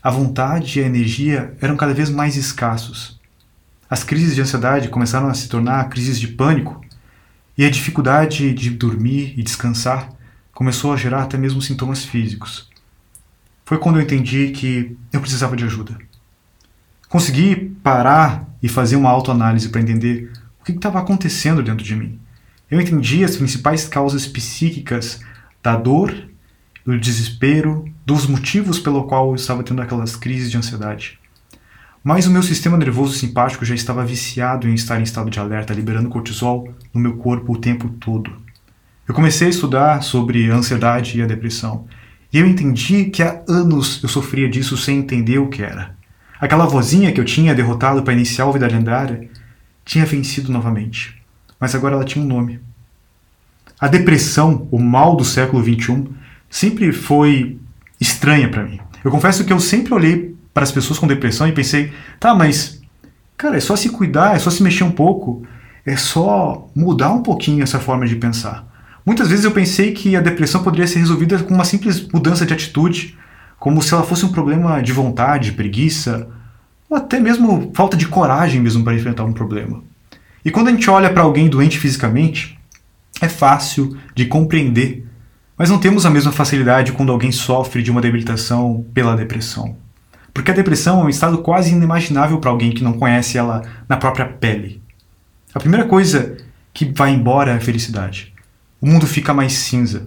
a 0.03 0.11
vontade 0.11 0.79
e 0.79 0.83
a 0.83 0.87
energia 0.87 1.55
eram 1.61 1.77
cada 1.77 1.93
vez 1.93 2.09
mais 2.09 2.37
escassos. 2.37 3.18
As 3.91 4.05
crises 4.05 4.35
de 4.35 4.41
ansiedade 4.41 4.89
começaram 4.89 5.29
a 5.29 5.35
se 5.35 5.49
tornar 5.49 5.89
crises 5.89 6.21
de 6.21 6.29
pânico, 6.29 6.85
e 7.57 7.65
a 7.65 7.71
dificuldade 7.71 8.55
de 8.55 8.71
dormir 8.71 9.35
e 9.37 9.43
descansar 9.43 10.11
começou 10.53 10.93
a 10.93 10.97
gerar 10.97 11.23
até 11.23 11.37
mesmo 11.37 11.61
sintomas 11.61 12.05
físicos. 12.05 12.69
Foi 13.65 13.79
quando 13.79 13.97
eu 13.97 14.03
entendi 14.03 14.51
que 14.51 14.97
eu 15.13 15.21
precisava 15.21 15.57
de 15.57 15.65
ajuda. 15.65 15.99
Consegui 17.09 17.77
parar 17.83 18.49
e 18.63 18.69
fazer 18.69 18.97
uma 18.97 19.11
autoanálise 19.11 19.71
para 19.71 19.81
entender 19.81 20.31
o 20.61 20.65
que 20.65 20.73
estava 20.73 21.01
acontecendo 21.01 21.63
dentro 21.63 21.85
de 21.85 21.97
mim. 21.97 22.21
Eu 22.71 22.81
entendi 22.81 23.25
as 23.25 23.37
principais 23.37 23.89
causas 23.89 24.27
psíquicas 24.27 25.21
da 25.63 25.75
dor, 25.75 26.15
do 26.85 26.99
desespero, 26.99 27.93
dos 28.07 28.27
motivos 28.27 28.79
pelo 28.79 29.05
qual 29.05 29.31
eu 29.31 29.35
estava 29.35 29.63
tendo 29.63 29.83
aquelas 29.83 30.15
crises 30.15 30.51
de 30.51 30.57
ansiedade. 30.57 31.19
Mas 32.09 32.27
o 32.27 32.31
meu 32.31 32.43
sistema 32.43 32.79
nervoso 32.79 33.13
simpático 33.13 33.67
já 33.67 33.75
estava 33.75 34.03
viciado 34.03 34.67
em 34.67 34.73
estar 34.73 34.99
em 34.99 35.03
estado 35.03 35.29
de 35.29 35.39
alerta, 35.39 35.75
liberando 35.75 36.09
cortisol 36.09 36.73
no 36.95 36.99
meu 36.99 37.19
corpo 37.19 37.53
o 37.53 37.59
tempo 37.59 37.87
todo. 38.01 38.33
Eu 39.07 39.13
comecei 39.15 39.49
a 39.49 39.51
estudar 39.51 40.03
sobre 40.03 40.51
a 40.51 40.55
ansiedade 40.55 41.19
e 41.19 41.23
a 41.23 41.27
depressão, 41.27 41.85
e 42.33 42.39
eu 42.39 42.47
entendi 42.47 43.11
que 43.11 43.23
há 43.23 43.43
anos 43.47 44.03
eu 44.03 44.09
sofria 44.09 44.49
disso 44.49 44.75
sem 44.75 44.97
entender 44.97 45.37
o 45.37 45.51
que 45.51 45.63
era. 45.63 45.95
Aquela 46.41 46.65
vozinha 46.65 47.13
que 47.13 47.21
eu 47.21 47.27
tinha 47.27 47.55
derrotado 47.55 48.03
para 48.03 48.15
iniciar 48.15 48.47
a 48.47 48.53
vida 48.53 48.67
lendária 48.67 49.29
tinha 49.85 50.07
vencido 50.07 50.51
novamente, 50.51 51.23
mas 51.61 51.75
agora 51.75 51.95
ela 51.95 52.07
tinha 52.07 52.25
um 52.25 52.29
nome. 52.29 52.59
A 53.79 53.87
depressão, 53.87 54.67
o 54.71 54.79
mal 54.79 55.15
do 55.15 55.27
século 55.27 55.63
XXI, 55.63 56.07
sempre 56.49 56.91
foi 56.91 57.59
estranha 58.01 58.49
para 58.49 58.65
mim. 58.65 58.81
Eu 59.05 59.11
confesso 59.11 59.45
que 59.45 59.53
eu 59.53 59.61
sempre 59.61 59.93
olhei 59.93 60.38
para 60.59 60.65
as 60.65 60.73
pessoas 60.73 60.99
com 60.99 61.07
depressão 61.07 61.47
e 61.47 61.53
pensei, 61.53 61.93
tá, 62.19 62.35
mas 62.35 62.83
cara, 63.37 63.57
é 63.57 63.61
só 63.61 63.77
se 63.77 63.91
cuidar, 63.91 64.35
é 64.35 64.41
só 64.41 64.51
se 64.51 64.61
mexer 64.61 64.83
um 64.83 64.91
pouco, 64.91 65.47
é 65.87 65.97
só 65.97 66.69
mudar 66.75 67.13
um 67.13 67.23
pouquinho 67.23 67.63
essa 67.63 67.79
forma 67.79 68.05
de 68.09 68.17
pensar. 68.17 68.67
Muitas 69.07 69.29
vezes 69.29 69.45
eu 69.45 69.53
pensei 69.53 69.93
que 69.93 70.17
a 70.17 70.21
depressão 70.21 70.61
poderia 70.65 70.89
ser 70.89 70.99
resolvida 70.99 71.39
com 71.39 71.55
uma 71.55 71.65
simples 71.65 72.09
mudança 72.09 72.45
de 72.45 72.53
atitude, 72.53 73.17
como 73.57 73.81
se 73.81 73.95
ela 73.95 74.03
fosse 74.03 74.27
um 74.27 74.33
problema 74.33 74.83
de 74.83 74.93
vontade, 74.93 75.53
preguiça, 75.53 76.29
ou 76.91 76.97
até 76.97 77.21
mesmo 77.21 77.71
falta 77.73 77.97
de 77.97 78.09
coragem 78.09 78.61
mesmo 78.61 78.83
para 78.83 78.97
enfrentar 78.97 79.23
um 79.23 79.33
problema. 79.33 79.81
E 80.45 80.51
quando 80.51 80.69
a 80.69 80.71
gente 80.73 80.91
olha 80.91 81.09
para 81.09 81.23
alguém 81.23 81.49
doente 81.49 81.79
fisicamente, 81.79 82.59
é 83.21 83.29
fácil 83.29 83.97
de 84.13 84.27
compreender, 84.27 85.07
mas 85.57 85.71
não 85.71 85.79
temos 85.79 86.05
a 86.05 86.11
mesma 86.11 86.33
facilidade 86.33 86.91
quando 86.91 87.13
alguém 87.13 87.31
sofre 87.31 87.81
de 87.81 87.93
uma 87.93 88.01
debilitação 88.01 88.85
pela 88.93 89.17
depressão. 89.17 89.77
Porque 90.39 90.53
a 90.53 90.55
depressão 90.55 91.01
é 91.01 91.05
um 91.05 91.09
estado 91.09 91.39
quase 91.39 91.73
inimaginável 91.73 92.39
para 92.39 92.49
alguém 92.49 92.71
que 92.71 92.85
não 92.85 92.93
conhece 92.93 93.37
ela 93.37 93.61
na 93.89 93.97
própria 93.97 94.25
pele. 94.25 94.81
A 95.53 95.59
primeira 95.59 95.85
coisa 95.85 96.37
que 96.73 96.85
vai 96.85 97.11
embora 97.11 97.51
é 97.51 97.57
a 97.57 97.61
felicidade. 97.61 98.33
O 98.81 98.87
mundo 98.87 99.05
fica 99.05 99.35
mais 99.35 99.55
cinza. 99.55 100.05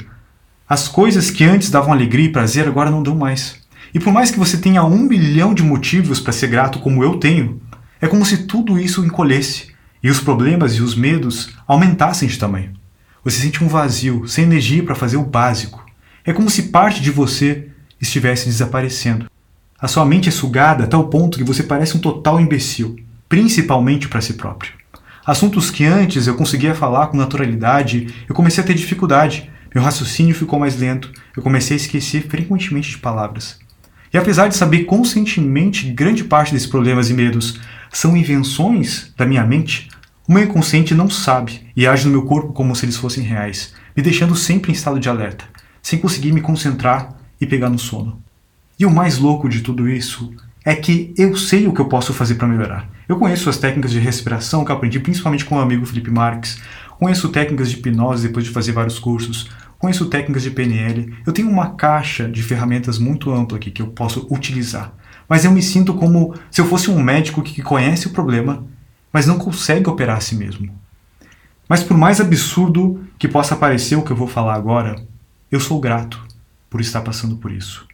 As 0.70 0.88
coisas 0.88 1.30
que 1.30 1.44
antes 1.44 1.70
davam 1.70 1.92
alegria 1.92 2.28
e 2.28 2.32
prazer 2.32 2.66
agora 2.66 2.90
não 2.90 3.04
dão 3.04 3.14
mais. 3.14 3.60
E 3.94 4.00
por 4.00 4.14
mais 4.14 4.32
que 4.32 4.40
você 4.40 4.56
tenha 4.56 4.86
um 4.86 5.00
milhão 5.00 5.54
de 5.54 5.64
motivos 5.64 6.22
para 6.22 6.32
ser 6.32 6.48
grato 6.48 6.80
como 6.80 7.04
eu 7.04 7.18
tenho, 7.18 7.62
é 8.00 8.08
como 8.08 8.26
se 8.26 8.46
tudo 8.46 8.80
isso 8.80 9.04
encolhesse 9.04 9.74
e 10.02 10.10
os 10.10 10.22
problemas 10.22 10.76
e 10.76 10.82
os 10.82 10.96
medos 10.96 11.50
aumentassem 11.68 12.30
de 12.30 12.40
tamanho. 12.40 12.72
Você 13.22 13.42
sente 13.42 13.62
um 13.62 13.68
vazio, 13.68 14.26
sem 14.30 14.46
energia 14.46 14.82
para 14.82 14.96
fazer 14.96 15.18
o 15.18 15.26
básico. 15.26 15.86
É 16.24 16.32
como 16.32 16.50
se 16.50 16.70
parte 16.70 17.02
de 17.02 17.12
você 17.12 17.68
estivesse 18.00 18.46
desaparecendo. 18.46 19.31
A 19.82 19.88
sua 19.88 20.06
mente 20.06 20.30
é 20.30 20.32
sugada 20.32 20.84
a 20.84 20.88
tal 20.88 21.08
ponto 21.08 21.40
que 21.40 21.44
você 21.44 21.64
parece 21.64 21.98
um 21.98 22.00
total 22.00 22.40
imbecil, 22.40 22.98
principalmente 23.28 24.08
para 24.08 24.22
si 24.22 24.34
próprio. 24.34 24.74
Assuntos 25.26 25.72
que 25.72 25.86
antes 25.86 26.28
eu 26.28 26.36
conseguia 26.36 26.76
falar 26.76 27.08
com 27.08 27.18
naturalidade, 27.18 28.14
eu 28.30 28.36
comecei 28.36 28.64
a 28.64 28.68
ter 28.68 28.76
dificuldade. 28.76 29.50
Meu 29.74 29.84
raciocínio 29.84 30.36
ficou 30.36 30.60
mais 30.60 30.80
lento, 30.80 31.12
eu 31.36 31.42
comecei 31.42 31.76
a 31.76 31.80
esquecer 31.80 32.28
frequentemente 32.28 32.92
de 32.92 33.00
palavras. 33.00 33.58
E 34.14 34.20
apesar 34.20 34.50
de 34.50 34.56
saber 34.56 34.84
conscientemente 34.84 35.90
grande 35.90 36.26
parte 36.26 36.54
desses 36.54 36.68
problemas 36.68 37.10
e 37.10 37.16
medos 37.16 37.60
são 37.92 38.16
invenções 38.16 39.12
da 39.18 39.26
minha 39.26 39.44
mente, 39.44 39.90
o 40.28 40.34
meu 40.34 40.44
inconsciente 40.44 40.94
não 40.94 41.10
sabe 41.10 41.68
e 41.76 41.88
age 41.88 42.06
no 42.06 42.12
meu 42.12 42.26
corpo 42.26 42.54
como 42.54 42.76
se 42.76 42.86
eles 42.86 42.98
fossem 42.98 43.24
reais, 43.24 43.74
me 43.98 44.04
deixando 44.04 44.36
sempre 44.36 44.70
em 44.72 44.76
estado 44.76 45.00
de 45.00 45.10
alerta, 45.10 45.46
sem 45.82 45.98
conseguir 45.98 46.34
me 46.34 46.42
concentrar 46.42 47.16
e 47.40 47.48
pegar 47.48 47.70
no 47.70 47.80
sono. 47.80 48.22
E 48.82 48.86
o 48.88 48.90
mais 48.90 49.20
louco 49.20 49.48
de 49.48 49.62
tudo 49.62 49.88
isso 49.88 50.34
é 50.66 50.76
que 50.76 51.14
eu 51.16 51.38
sei 51.38 51.68
o 51.68 51.72
que 51.72 51.80
eu 51.80 51.86
posso 51.86 52.16
fazer 52.16 52.34
para 52.34 52.48
melhorar. 52.48 52.90
Eu 53.08 53.20
conheço 53.20 53.48
as 53.48 53.60
técnicas 53.60 53.92
de 53.92 54.00
respiração 54.00 54.66
que 54.66 54.72
aprendi 54.72 55.00
principalmente 55.00 55.46
com 55.46 55.58
o 55.58 55.60
amigo 55.60 55.86
Felipe 55.86 56.10
Marques, 56.10 56.60
conheço 56.98 57.30
técnicas 57.30 57.70
de 57.70 57.78
hipnose 57.78 58.28
depois 58.28 58.44
de 58.44 58.50
fazer 58.50 58.72
vários 58.72 58.98
cursos, 58.98 59.48
conheço 59.78 60.08
técnicas 60.08 60.42
de 60.42 60.50
PNL. 60.50 61.14
Eu 61.24 61.32
tenho 61.32 61.48
uma 61.48 61.76
caixa 61.76 62.28
de 62.28 62.42
ferramentas 62.42 62.98
muito 62.98 63.32
ampla 63.32 63.60
aqui 63.60 63.70
que 63.70 63.84
eu 63.84 63.88
posso 63.90 64.26
utilizar. 64.32 64.92
Mas 65.30 65.46
eu 65.46 65.52
me 65.52 65.62
sinto 65.62 65.94
como 65.94 66.34
se 66.50 66.60
eu 66.60 66.66
fosse 66.66 66.90
um 66.90 67.00
médico 67.00 67.44
que 67.44 67.62
conhece 67.62 68.08
o 68.08 68.12
problema, 68.12 68.66
mas 69.14 69.28
não 69.28 69.38
consegue 69.38 69.88
operar 69.92 70.18
a 70.18 70.22
si 70.22 70.34
mesmo. 70.34 70.74
Mas 71.70 71.84
por 71.84 71.96
mais 71.96 72.20
absurdo 72.20 73.00
que 73.20 73.28
possa 73.28 73.56
parecer 73.56 73.96
o 73.96 74.02
que 74.02 74.10
eu 74.10 74.18
vou 74.18 74.28
falar 74.28 74.56
agora, 74.56 74.96
eu 75.52 75.60
sou 75.60 75.80
grato 75.80 76.20
por 76.68 76.82
estar 76.82 77.02
passando 77.02 77.36
por 77.36 77.52
isso. 77.52 77.91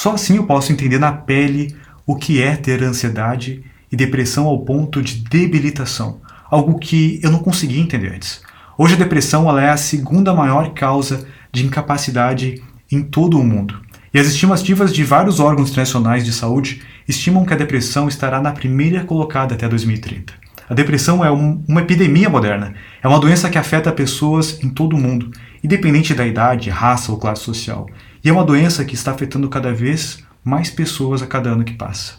Só 0.00 0.14
assim 0.14 0.36
eu 0.36 0.46
posso 0.46 0.72
entender 0.72 0.98
na 0.98 1.12
pele 1.12 1.76
o 2.06 2.16
que 2.16 2.42
é 2.42 2.56
ter 2.56 2.82
ansiedade 2.82 3.62
e 3.92 3.94
depressão 3.94 4.46
ao 4.46 4.60
ponto 4.60 5.02
de 5.02 5.16
debilitação, 5.16 6.22
algo 6.50 6.78
que 6.78 7.20
eu 7.22 7.30
não 7.30 7.40
conseguia 7.40 7.82
entender 7.82 8.14
antes. 8.14 8.40
Hoje 8.78 8.94
a 8.94 8.96
depressão 8.96 9.46
ela 9.46 9.62
é 9.62 9.68
a 9.68 9.76
segunda 9.76 10.32
maior 10.32 10.72
causa 10.72 11.26
de 11.52 11.66
incapacidade 11.66 12.62
em 12.90 13.02
todo 13.02 13.38
o 13.38 13.44
mundo. 13.44 13.78
E 14.14 14.18
as 14.18 14.26
estimativas 14.26 14.90
de 14.90 15.04
vários 15.04 15.38
órgãos 15.38 15.68
internacionais 15.68 16.24
de 16.24 16.32
saúde 16.32 16.80
estimam 17.06 17.44
que 17.44 17.52
a 17.52 17.58
depressão 17.58 18.08
estará 18.08 18.40
na 18.40 18.52
primeira 18.52 19.04
colocada 19.04 19.54
até 19.54 19.68
2030. 19.68 20.32
A 20.66 20.72
depressão 20.72 21.22
é 21.22 21.30
um, 21.30 21.62
uma 21.68 21.82
epidemia 21.82 22.30
moderna. 22.30 22.72
É 23.02 23.06
uma 23.06 23.20
doença 23.20 23.50
que 23.50 23.58
afeta 23.58 23.92
pessoas 23.92 24.64
em 24.64 24.70
todo 24.70 24.96
o 24.96 24.98
mundo, 24.98 25.30
independente 25.62 26.14
da 26.14 26.26
idade, 26.26 26.70
raça 26.70 27.12
ou 27.12 27.18
classe 27.18 27.42
social. 27.42 27.86
E 28.22 28.28
é 28.28 28.32
uma 28.32 28.44
doença 28.44 28.84
que 28.84 28.94
está 28.94 29.12
afetando 29.12 29.48
cada 29.48 29.72
vez 29.72 30.22
mais 30.44 30.68
pessoas 30.68 31.22
a 31.22 31.26
cada 31.26 31.50
ano 31.50 31.64
que 31.64 31.72
passa. 31.72 32.16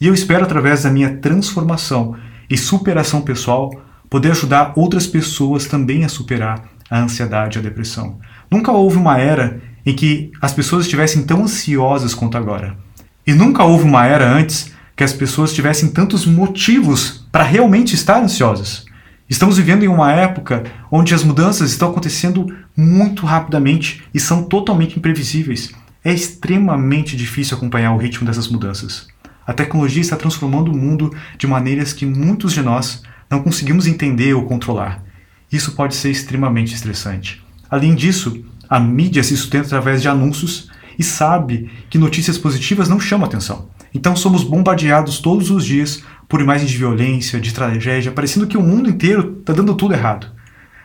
E 0.00 0.06
eu 0.06 0.14
espero, 0.14 0.44
através 0.44 0.84
da 0.84 0.90
minha 0.90 1.16
transformação 1.16 2.16
e 2.48 2.56
superação 2.56 3.22
pessoal, 3.22 3.70
poder 4.08 4.30
ajudar 4.30 4.72
outras 4.76 5.06
pessoas 5.06 5.66
também 5.66 6.04
a 6.04 6.08
superar 6.08 6.62
a 6.88 7.00
ansiedade 7.00 7.56
e 7.56 7.60
a 7.60 7.62
depressão. 7.62 8.18
Nunca 8.50 8.70
houve 8.70 8.96
uma 8.98 9.18
era 9.18 9.60
em 9.84 9.94
que 9.94 10.30
as 10.40 10.52
pessoas 10.52 10.84
estivessem 10.84 11.22
tão 11.22 11.42
ansiosas 11.42 12.14
quanto 12.14 12.36
agora. 12.36 12.76
E 13.26 13.32
nunca 13.32 13.64
houve 13.64 13.84
uma 13.84 14.06
era 14.06 14.30
antes 14.30 14.72
que 14.94 15.02
as 15.02 15.12
pessoas 15.12 15.52
tivessem 15.52 15.88
tantos 15.88 16.24
motivos 16.26 17.26
para 17.32 17.42
realmente 17.42 17.94
estar 17.94 18.22
ansiosas. 18.22 18.84
Estamos 19.28 19.56
vivendo 19.56 19.82
em 19.82 19.88
uma 19.88 20.12
época 20.12 20.64
onde 20.90 21.14
as 21.14 21.24
mudanças 21.24 21.70
estão 21.70 21.90
acontecendo 21.90 22.46
muito 22.76 23.26
rapidamente 23.26 24.02
e 24.12 24.20
são 24.20 24.44
totalmente 24.44 24.98
imprevisíveis. 24.98 25.72
É 26.04 26.12
extremamente 26.12 27.16
difícil 27.16 27.56
acompanhar 27.56 27.92
o 27.92 27.98
ritmo 27.98 28.26
dessas 28.26 28.48
mudanças. 28.48 29.06
A 29.46 29.52
tecnologia 29.52 30.00
está 30.00 30.16
transformando 30.16 30.72
o 30.72 30.76
mundo 30.76 31.14
de 31.36 31.46
maneiras 31.46 31.92
que 31.92 32.06
muitos 32.06 32.52
de 32.52 32.62
nós 32.62 33.02
não 33.30 33.42
conseguimos 33.42 33.86
entender 33.86 34.34
ou 34.34 34.44
controlar. 34.44 35.02
Isso 35.50 35.72
pode 35.72 35.94
ser 35.94 36.10
extremamente 36.10 36.74
estressante. 36.74 37.42
Além 37.70 37.94
disso, 37.94 38.44
a 38.68 38.80
mídia 38.80 39.22
se 39.22 39.36
sustenta 39.36 39.66
através 39.66 40.00
de 40.00 40.08
anúncios 40.08 40.70
e 40.98 41.02
sabe 41.02 41.70
que 41.90 41.98
notícias 41.98 42.38
positivas 42.38 42.88
não 42.88 43.00
chamam 43.00 43.26
atenção. 43.26 43.68
Então 43.94 44.16
somos 44.16 44.44
bombardeados 44.44 45.18
todos 45.18 45.50
os 45.50 45.64
dias 45.64 46.02
por 46.28 46.40
imagens 46.40 46.70
de 46.70 46.78
violência, 46.78 47.40
de 47.40 47.52
tragédia, 47.52 48.12
parecendo 48.12 48.46
que 48.46 48.56
o 48.56 48.62
mundo 48.62 48.88
inteiro 48.88 49.36
está 49.40 49.52
dando 49.52 49.74
tudo 49.74 49.94
errado. 49.94 50.28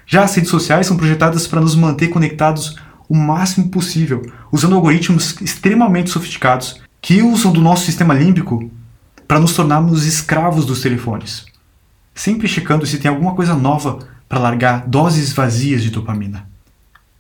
Já 0.08 0.24
as 0.24 0.34
redes 0.34 0.50
sociais 0.50 0.88
são 0.88 0.98
projetadas 0.98 1.46
para 1.46 1.62
nos 1.62 1.76
manter 1.76 2.08
conectados 2.08 2.76
o 3.08 3.16
máximo 3.16 3.70
possível, 3.70 4.22
usando 4.52 4.76
algoritmos 4.76 5.40
extremamente 5.42 6.10
sofisticados 6.10 6.82
que 7.00 7.22
usam 7.22 7.52
do 7.52 7.62
nosso 7.62 7.86
sistema 7.86 8.16
límbico 8.16 8.72
para 9.28 9.40
nos 9.40 9.54
tornarmos 9.54 10.06
escravos 10.06 10.66
dos 10.66 10.82
telefones 10.82 11.46
sempre 12.18 12.48
checando 12.48 12.86
se 12.86 12.98
tem 12.98 13.10
alguma 13.10 13.36
coisa 13.36 13.54
nova 13.54 14.00
para 14.28 14.40
largar 14.40 14.88
doses 14.88 15.32
vazias 15.32 15.84
de 15.84 15.92
dopamina. 15.92 16.50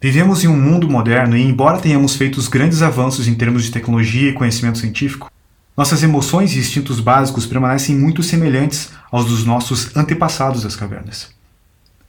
Vivemos 0.02 0.44
em 0.44 0.48
um 0.48 0.60
mundo 0.60 0.90
moderno 0.90 1.38
e, 1.38 1.42
embora 1.42 1.80
tenhamos 1.80 2.16
feito 2.16 2.42
grandes 2.50 2.82
avanços 2.82 3.28
em 3.28 3.36
termos 3.36 3.64
de 3.64 3.72
tecnologia 3.72 4.30
e 4.30 4.34
conhecimento 4.34 4.80
científico, 4.80 5.32
nossas 5.78 6.02
emoções 6.02 6.56
e 6.56 6.60
instintos 6.60 7.00
básicos 7.00 7.46
permanecem 7.46 7.96
muito 7.96 8.24
semelhantes 8.24 8.90
aos 9.12 9.26
dos 9.26 9.46
nossos 9.46 9.96
antepassados 9.96 10.64
das 10.64 10.76
cavernas. 10.76 11.37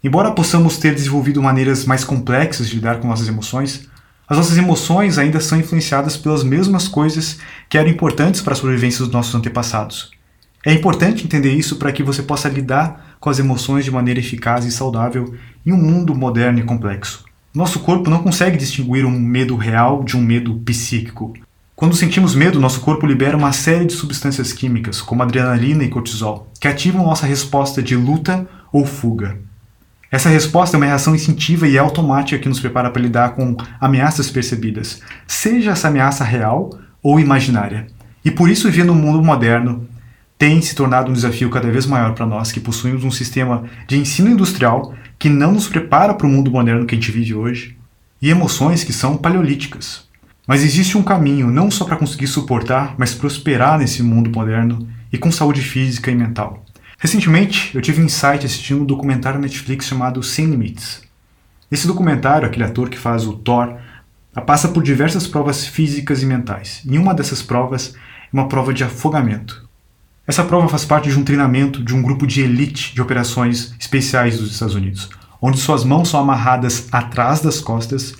Embora 0.02 0.32
possamos 0.32 0.78
ter 0.78 0.94
desenvolvido 0.94 1.42
maneiras 1.42 1.84
mais 1.84 2.04
complexas 2.04 2.68
de 2.68 2.76
lidar 2.76 3.00
com 3.00 3.08
nossas 3.08 3.28
emoções, 3.28 3.88
as 4.28 4.36
nossas 4.36 4.56
emoções 4.58 5.18
ainda 5.18 5.40
são 5.40 5.58
influenciadas 5.58 6.16
pelas 6.16 6.44
mesmas 6.44 6.86
coisas 6.86 7.38
que 7.68 7.78
eram 7.78 7.90
importantes 7.90 8.40
para 8.40 8.52
a 8.52 8.56
sobrevivência 8.56 9.04
dos 9.04 9.12
nossos 9.12 9.34
antepassados, 9.34 10.10
é 10.66 10.72
importante 10.72 11.24
entender 11.24 11.54
isso 11.54 11.76
para 11.76 11.92
que 11.92 12.02
você 12.02 12.22
possa 12.22 12.48
lidar 12.48 13.16
com 13.20 13.30
as 13.30 13.38
emoções 13.38 13.84
de 13.84 13.90
maneira 13.90 14.18
eficaz 14.18 14.64
e 14.64 14.72
saudável 14.72 15.34
em 15.64 15.72
um 15.72 15.76
mundo 15.76 16.14
moderno 16.14 16.58
e 16.58 16.64
complexo. 16.64 17.24
Nosso 17.54 17.80
corpo 17.80 18.10
não 18.10 18.22
consegue 18.22 18.58
distinguir 18.58 19.06
um 19.06 19.18
medo 19.18 19.56
real 19.56 20.02
de 20.02 20.16
um 20.16 20.20
medo 20.20 20.54
psíquico. 20.64 21.32
Quando 21.76 21.96
sentimos 21.96 22.34
medo, 22.34 22.60
nosso 22.60 22.80
corpo 22.80 23.06
libera 23.06 23.36
uma 23.36 23.52
série 23.52 23.84
de 23.84 23.92
substâncias 23.92 24.52
químicas, 24.52 25.00
como 25.00 25.22
adrenalina 25.22 25.84
e 25.84 25.88
cortisol, 25.88 26.50
que 26.60 26.66
ativam 26.66 27.06
nossa 27.06 27.24
resposta 27.24 27.80
de 27.80 27.94
luta 27.94 28.46
ou 28.72 28.84
fuga. 28.84 29.38
Essa 30.10 30.30
resposta 30.30 30.74
é 30.74 30.78
uma 30.78 30.86
reação 30.86 31.14
instintiva 31.14 31.68
e 31.68 31.76
automática 31.76 32.40
que 32.40 32.48
nos 32.48 32.60
prepara 32.60 32.90
para 32.90 33.02
lidar 33.02 33.30
com 33.30 33.54
ameaças 33.78 34.30
percebidas, 34.30 35.02
seja 35.26 35.72
essa 35.72 35.88
ameaça 35.88 36.24
real 36.24 36.70
ou 37.02 37.20
imaginária. 37.20 37.86
E 38.24 38.30
por 38.30 38.48
isso, 38.48 38.70
viver 38.70 38.84
no 38.84 38.94
mundo 38.94 39.22
moderno, 39.22 39.86
tem 40.38 40.62
se 40.62 40.74
tornado 40.74 41.10
um 41.10 41.14
desafio 41.14 41.50
cada 41.50 41.70
vez 41.70 41.84
maior 41.84 42.14
para 42.14 42.24
nós 42.24 42.50
que 42.50 42.60
possuímos 42.60 43.04
um 43.04 43.10
sistema 43.10 43.64
de 43.86 43.98
ensino 43.98 44.30
industrial 44.30 44.94
que 45.18 45.28
não 45.28 45.52
nos 45.52 45.68
prepara 45.68 46.14
para 46.14 46.26
o 46.26 46.30
mundo 46.30 46.50
moderno 46.50 46.86
que 46.86 46.94
a 46.94 46.98
gente 46.98 47.12
vive 47.12 47.34
hoje 47.34 47.76
e 48.22 48.30
emoções 48.30 48.84
que 48.84 48.92
são 48.92 49.16
paleolíticas. 49.16 50.06
Mas 50.46 50.64
existe 50.64 50.96
um 50.96 51.02
caminho 51.02 51.48
não 51.50 51.70
só 51.70 51.84
para 51.84 51.96
conseguir 51.96 52.28
suportar, 52.28 52.94
mas 52.96 53.12
prosperar 53.12 53.78
nesse 53.78 54.02
mundo 54.02 54.30
moderno 54.30 54.88
e 55.12 55.18
com 55.18 55.30
saúde 55.30 55.60
física 55.60 56.10
e 56.10 56.14
mental. 56.14 56.64
Recentemente, 57.00 57.70
eu 57.76 57.80
tive 57.80 58.02
um 58.02 58.06
insight 58.06 58.44
assistindo 58.44 58.82
um 58.82 58.84
documentário 58.84 59.38
Netflix 59.38 59.86
chamado 59.86 60.20
Sem 60.20 60.46
Limites. 60.46 61.00
Esse 61.70 61.86
documentário, 61.86 62.44
aquele 62.44 62.64
ator 62.64 62.90
que 62.90 62.98
faz 62.98 63.24
o 63.24 63.34
Thor, 63.34 63.76
passa 64.44 64.66
por 64.66 64.82
diversas 64.82 65.24
provas 65.24 65.64
físicas 65.64 66.24
e 66.24 66.26
mentais. 66.26 66.82
E 66.84 66.98
uma 66.98 67.14
dessas 67.14 67.40
provas 67.40 67.94
é 67.94 68.28
uma 68.32 68.48
prova 68.48 68.74
de 68.74 68.82
afogamento. 68.82 69.68
Essa 70.26 70.42
prova 70.42 70.68
faz 70.68 70.84
parte 70.84 71.08
de 71.08 71.16
um 71.16 71.22
treinamento 71.22 71.84
de 71.84 71.94
um 71.94 72.02
grupo 72.02 72.26
de 72.26 72.42
elite 72.42 72.92
de 72.92 73.00
operações 73.00 73.74
especiais 73.78 74.36
dos 74.36 74.50
Estados 74.50 74.74
Unidos, 74.74 75.08
onde 75.40 75.58
suas 75.58 75.84
mãos 75.84 76.08
são 76.08 76.18
amarradas 76.18 76.88
atrás 76.90 77.40
das 77.40 77.60
costas 77.60 78.14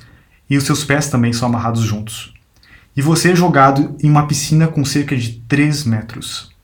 e 0.48 0.56
os 0.56 0.62
seus 0.62 0.84
pés 0.84 1.10
também 1.10 1.32
são 1.32 1.48
amarrados 1.48 1.82
juntos. 1.82 2.32
E 2.96 3.02
você 3.02 3.32
é 3.32 3.36
jogado 3.36 3.96
em 4.00 4.08
uma 4.08 4.28
piscina 4.28 4.68
com 4.68 4.84
cerca 4.84 5.16
de 5.16 5.32
3 5.48 5.84
metros. 5.84 6.56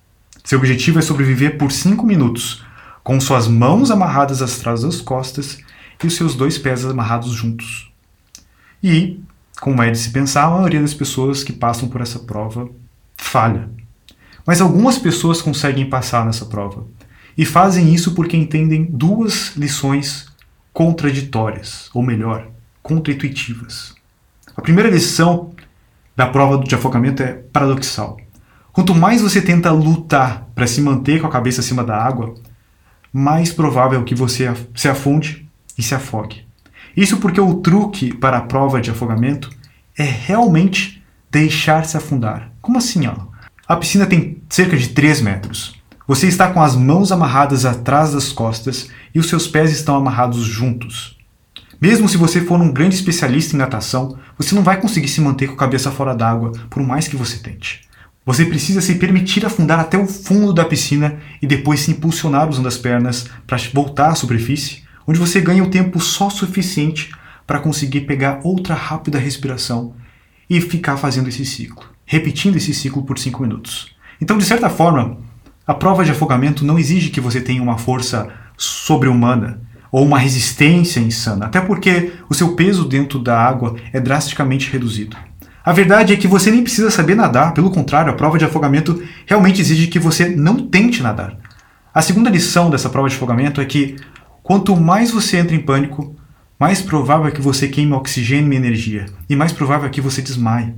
Seu 0.45 0.59
objetivo 0.59 0.99
é 0.99 1.03
sobreviver 1.03 1.57
por 1.57 1.73
5 1.73 2.05
minutos, 2.05 2.63
com 3.03 3.19
suas 3.19 3.49
mãos 3.49 3.91
amarradas 3.91 4.43
atrás 4.43 4.83
das 4.83 5.01
costas 5.01 5.59
e 6.03 6.07
os 6.07 6.15
seus 6.15 6.35
dois 6.35 6.59
pés 6.59 6.85
amarrados 6.85 7.33
juntos. 7.33 7.91
E, 8.83 9.21
como 9.59 9.83
é 9.83 9.91
de 9.91 9.97
se 9.97 10.11
pensar, 10.11 10.45
a 10.45 10.51
maioria 10.51 10.83
das 10.83 10.93
pessoas 10.93 11.43
que 11.43 11.51
passam 11.51 11.89
por 11.89 12.03
essa 12.03 12.19
prova 12.19 12.69
falha. 13.17 13.71
Mas 14.47 14.61
algumas 14.61 14.99
pessoas 14.99 15.41
conseguem 15.41 15.89
passar 15.89 16.27
nessa 16.27 16.45
prova. 16.45 16.85
E 17.39 17.47
fazem 17.47 17.95
isso 17.95 18.15
porque 18.15 18.37
entendem 18.37 18.85
duas 18.85 19.57
lições 19.57 20.27
contraditórias, 20.75 21.89
ou 21.95 22.03
melhor, 22.03 22.49
contraintuitivas. 22.83 23.95
A 24.55 24.61
primeira 24.61 24.91
lição 24.91 25.55
da 26.15 26.27
prova 26.27 26.63
de 26.63 26.75
afogamento 26.75 27.23
é 27.23 27.33
paradoxal. 27.33 28.19
Quanto 28.75 28.93
mais 28.93 29.23
você 29.23 29.41
tenta 29.41 29.71
lutar 29.71 30.49
para 30.53 30.67
se 30.67 30.81
manter 30.81 31.21
com 31.21 31.29
a 31.29 31.31
cabeça 31.31 31.61
acima 31.61 31.85
da 31.85 31.97
água, 31.97 32.35
mais 33.13 33.53
provável 33.53 34.03
que 34.03 34.17
você 34.17 34.53
se 34.75 34.89
afunde 34.89 35.49
e 35.79 35.83
se 35.83 35.95
afogue. 35.95 36.45
Isso 36.97 37.19
porque 37.19 37.41
o 37.41 37.55
truque 37.55 38.13
para 38.13 38.39
a 38.39 38.43
prova 38.43 38.81
de 38.81 38.91
afogamento 38.91 39.49
é 39.97 40.03
realmente 40.03 41.01
deixar-se 41.31 41.97
afundar. 41.97 42.51
Como 42.61 42.77
assim, 42.77 43.07
ó? 43.07 43.15
A 43.69 43.77
piscina 43.77 44.07
tem 44.07 44.43
cerca 44.51 44.77
de 44.77 44.89
3 44.89 45.21
metros. 45.21 45.81
Você 46.09 46.27
está 46.27 46.51
com 46.51 46.61
as 46.61 46.75
mãos 46.75 47.13
amarradas 47.13 47.65
atrás 47.65 48.13
das 48.13 48.33
costas 48.33 48.91
e 49.15 49.21
os 49.21 49.29
seus 49.29 49.47
pés 49.47 49.71
estão 49.71 49.95
amarrados 49.95 50.43
juntos. 50.43 51.17
Mesmo 51.81 52.09
se 52.09 52.17
você 52.17 52.41
for 52.41 52.61
um 52.61 52.73
grande 52.73 52.97
especialista 52.97 53.55
em 53.55 53.59
natação, 53.61 54.19
você 54.37 54.53
não 54.53 54.65
vai 54.65 54.81
conseguir 54.81 55.07
se 55.07 55.21
manter 55.21 55.47
com 55.47 55.55
a 55.55 55.59
cabeça 55.59 55.93
fora 55.93 56.13
d'água, 56.13 56.51
por 56.69 56.83
mais 56.83 57.07
que 57.07 57.17
você 57.17 57.37
tente. 57.37 57.85
Você 58.27 58.47
precisa 58.47 58.81
se 58.81 58.95
permitir 58.95 59.45
afundar 59.45 59.79
até 59.79 59.99
o 59.99 60.07
fundo 60.07 60.53
da 60.55 60.65
piscina 60.65 61.19
e 61.43 61.47
depois 61.47 61.81
se 61.81 61.91
impulsionar 61.91 62.49
usando 62.49 62.67
as 62.69 62.79
pernas 62.79 63.29
para 63.47 63.59
voltar 63.75 64.09
à 64.09 64.15
superfície, 64.15 64.83
onde 65.07 65.19
você 65.19 65.43
ganha 65.43 65.63
o 65.63 65.69
tempo 65.69 66.01
só 66.01 66.31
suficiente 66.31 67.11
para 67.47 67.61
conseguir 67.61 68.03
pegar 68.03 68.41
outra 68.43 68.75
rápida 68.75 69.19
respiração 69.19 69.95
e 70.49 70.59
ficar 70.59 70.97
fazendo 70.97 71.29
esse 71.29 71.45
ciclo, 71.45 71.85
repetindo 72.07 72.57
esse 72.57 72.73
ciclo 72.73 73.05
por 73.05 73.19
5 73.19 73.43
minutos. 73.43 73.95
Então, 74.19 74.39
de 74.39 74.45
certa 74.45 74.71
forma, 74.71 75.19
a 75.67 75.75
prova 75.75 76.03
de 76.03 76.11
afogamento 76.11 76.65
não 76.65 76.79
exige 76.79 77.11
que 77.11 77.21
você 77.21 77.43
tenha 77.43 77.63
uma 77.63 77.77
força 77.77 78.31
sobre-humana 78.57 79.61
ou 79.93 80.03
uma 80.05 80.19
resistência 80.19 80.99
insana, 80.99 81.47
até 81.47 81.61
porque 81.61 82.13
o 82.29 82.35
seu 82.35 82.55
peso 82.57 82.85
dentro 82.85 83.19
da 83.19 83.39
água 83.39 83.77
é 83.93 84.01
drasticamente 84.01 84.71
reduzido. 84.71 85.17
A 85.65 85.73
verdade 85.73 86.13
é 86.13 86.17
que 86.17 86.29
você 86.29 86.51
nem 86.51 86.63
precisa 86.63 86.91
saber 86.91 87.15
nadar, 87.15 87.55
pelo 87.55 87.71
contrário, 87.71 88.13
a 88.13 88.15
prova 88.15 88.37
de 88.37 88.45
afogamento 88.45 89.03
realmente 89.25 89.63
exige 89.63 89.87
que 89.87 89.99
você 89.99 90.29
não 90.29 90.69
tente 90.69 91.03
nadar. 91.03 91.39
A 91.95 92.03
segunda 92.03 92.29
lição 92.29 92.69
dessa 92.69 92.91
prova 92.91 93.09
de 93.09 93.17
afogamento 93.17 93.63
é 93.63 93.65
que 93.65 93.97
quanto 94.43 94.77
mais 94.77 95.11
você 95.11 95.39
entra 95.39 95.57
em 95.57 95.61
pânico, 95.61 96.15
mais 96.61 96.83
provável 96.83 97.29
é 97.29 97.31
que 97.31 97.41
você 97.41 97.67
queime 97.67 97.95
oxigênio 97.95 98.53
e 98.53 98.57
energia, 98.57 99.07
e 99.27 99.35
mais 99.35 99.53
provável 99.53 99.87
é 99.87 99.91
que 99.91 100.03
você 100.03 100.21
desmaie. 100.21 100.75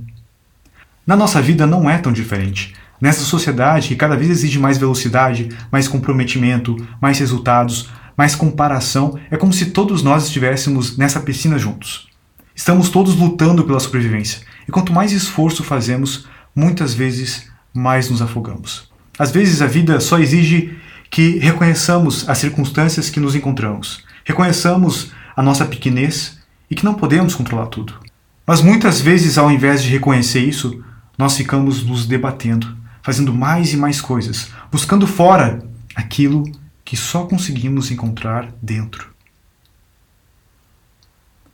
Na 1.05 1.17
nossa 1.17 1.41
vida 1.41 1.67
não 1.67 1.89
é 1.89 1.97
tão 1.97 2.13
diferente. 2.13 2.73
Nessa 3.01 3.25
sociedade 3.25 3.89
que 3.89 3.95
cada 3.97 4.15
vez 4.15 4.31
exige 4.31 4.57
mais 4.57 4.77
velocidade, 4.77 5.49
mais 5.69 5.89
comprometimento, 5.89 6.77
mais 7.01 7.19
resultados, 7.19 7.89
mais 8.15 8.35
comparação, 8.35 9.19
é 9.29 9.35
como 9.35 9.51
se 9.51 9.65
todos 9.67 10.01
nós 10.01 10.27
estivéssemos 10.27 10.97
nessa 10.97 11.19
piscina 11.19 11.59
juntos. 11.59 12.07
Estamos 12.55 12.89
todos 12.89 13.15
lutando 13.15 13.65
pela 13.65 13.79
sobrevivência, 13.79 14.46
e 14.67 14.71
quanto 14.71 14.93
mais 14.93 15.11
esforço 15.11 15.63
fazemos, 15.63 16.27
muitas 16.55 16.93
vezes 16.93 17.49
mais 17.73 18.09
nos 18.09 18.21
afogamos. 18.21 18.91
Às 19.17 19.31
vezes 19.31 19.61
a 19.61 19.67
vida 19.67 19.99
só 19.99 20.19
exige 20.19 20.77
que 21.09 21.37
reconheçamos 21.37 22.27
as 22.27 22.37
circunstâncias 22.37 23.09
que 23.09 23.19
nos 23.19 23.35
encontramos, 23.35 24.03
reconheçamos 24.25 25.11
a 25.35 25.41
nossa 25.41 25.65
pequenez 25.65 26.39
e 26.69 26.75
que 26.75 26.83
não 26.83 26.93
podemos 26.93 27.33
controlar 27.33 27.67
tudo. 27.67 27.93
Mas 28.45 28.61
muitas 28.61 28.99
vezes, 29.01 29.37
ao 29.37 29.51
invés 29.51 29.83
de 29.83 29.89
reconhecer 29.89 30.39
isso, 30.39 30.83
nós 31.17 31.35
ficamos 31.35 31.83
nos 31.83 32.05
debatendo, 32.05 32.77
fazendo 33.01 33.33
mais 33.33 33.73
e 33.73 33.77
mais 33.77 34.01
coisas, 34.01 34.49
buscando 34.71 35.07
fora 35.07 35.63
aquilo 35.95 36.43
que 36.83 36.95
só 36.95 37.25
conseguimos 37.25 37.91
encontrar 37.91 38.49
dentro. 38.61 39.09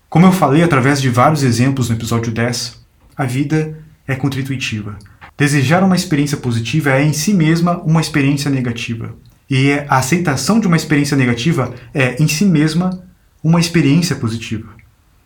Como 0.09 0.27
eu 0.27 0.31
falei 0.31 0.61
através 0.61 1.01
de 1.01 1.09
vários 1.09 1.41
exemplos 1.41 1.89
no 1.89 1.95
episódio 1.95 2.31
10, 2.31 2.82
a 3.15 3.25
vida 3.25 3.77
é 4.07 4.15
contra-intuitiva. 4.15 4.97
Desejar 5.37 5.83
uma 5.83 5.95
experiência 5.95 6.37
positiva 6.37 6.91
é 6.91 7.03
em 7.03 7.13
si 7.13 7.33
mesma 7.33 7.79
uma 7.79 8.01
experiência 8.01 8.51
negativa. 8.51 9.15
E 9.49 9.71
a 9.87 9.97
aceitação 9.97 10.59
de 10.59 10.67
uma 10.67 10.75
experiência 10.75 11.17
negativa 11.17 11.73
é 11.93 12.21
em 12.21 12.27
si 12.27 12.45
mesma 12.45 13.03
uma 13.43 13.59
experiência 13.59 14.15
positiva. 14.15 14.69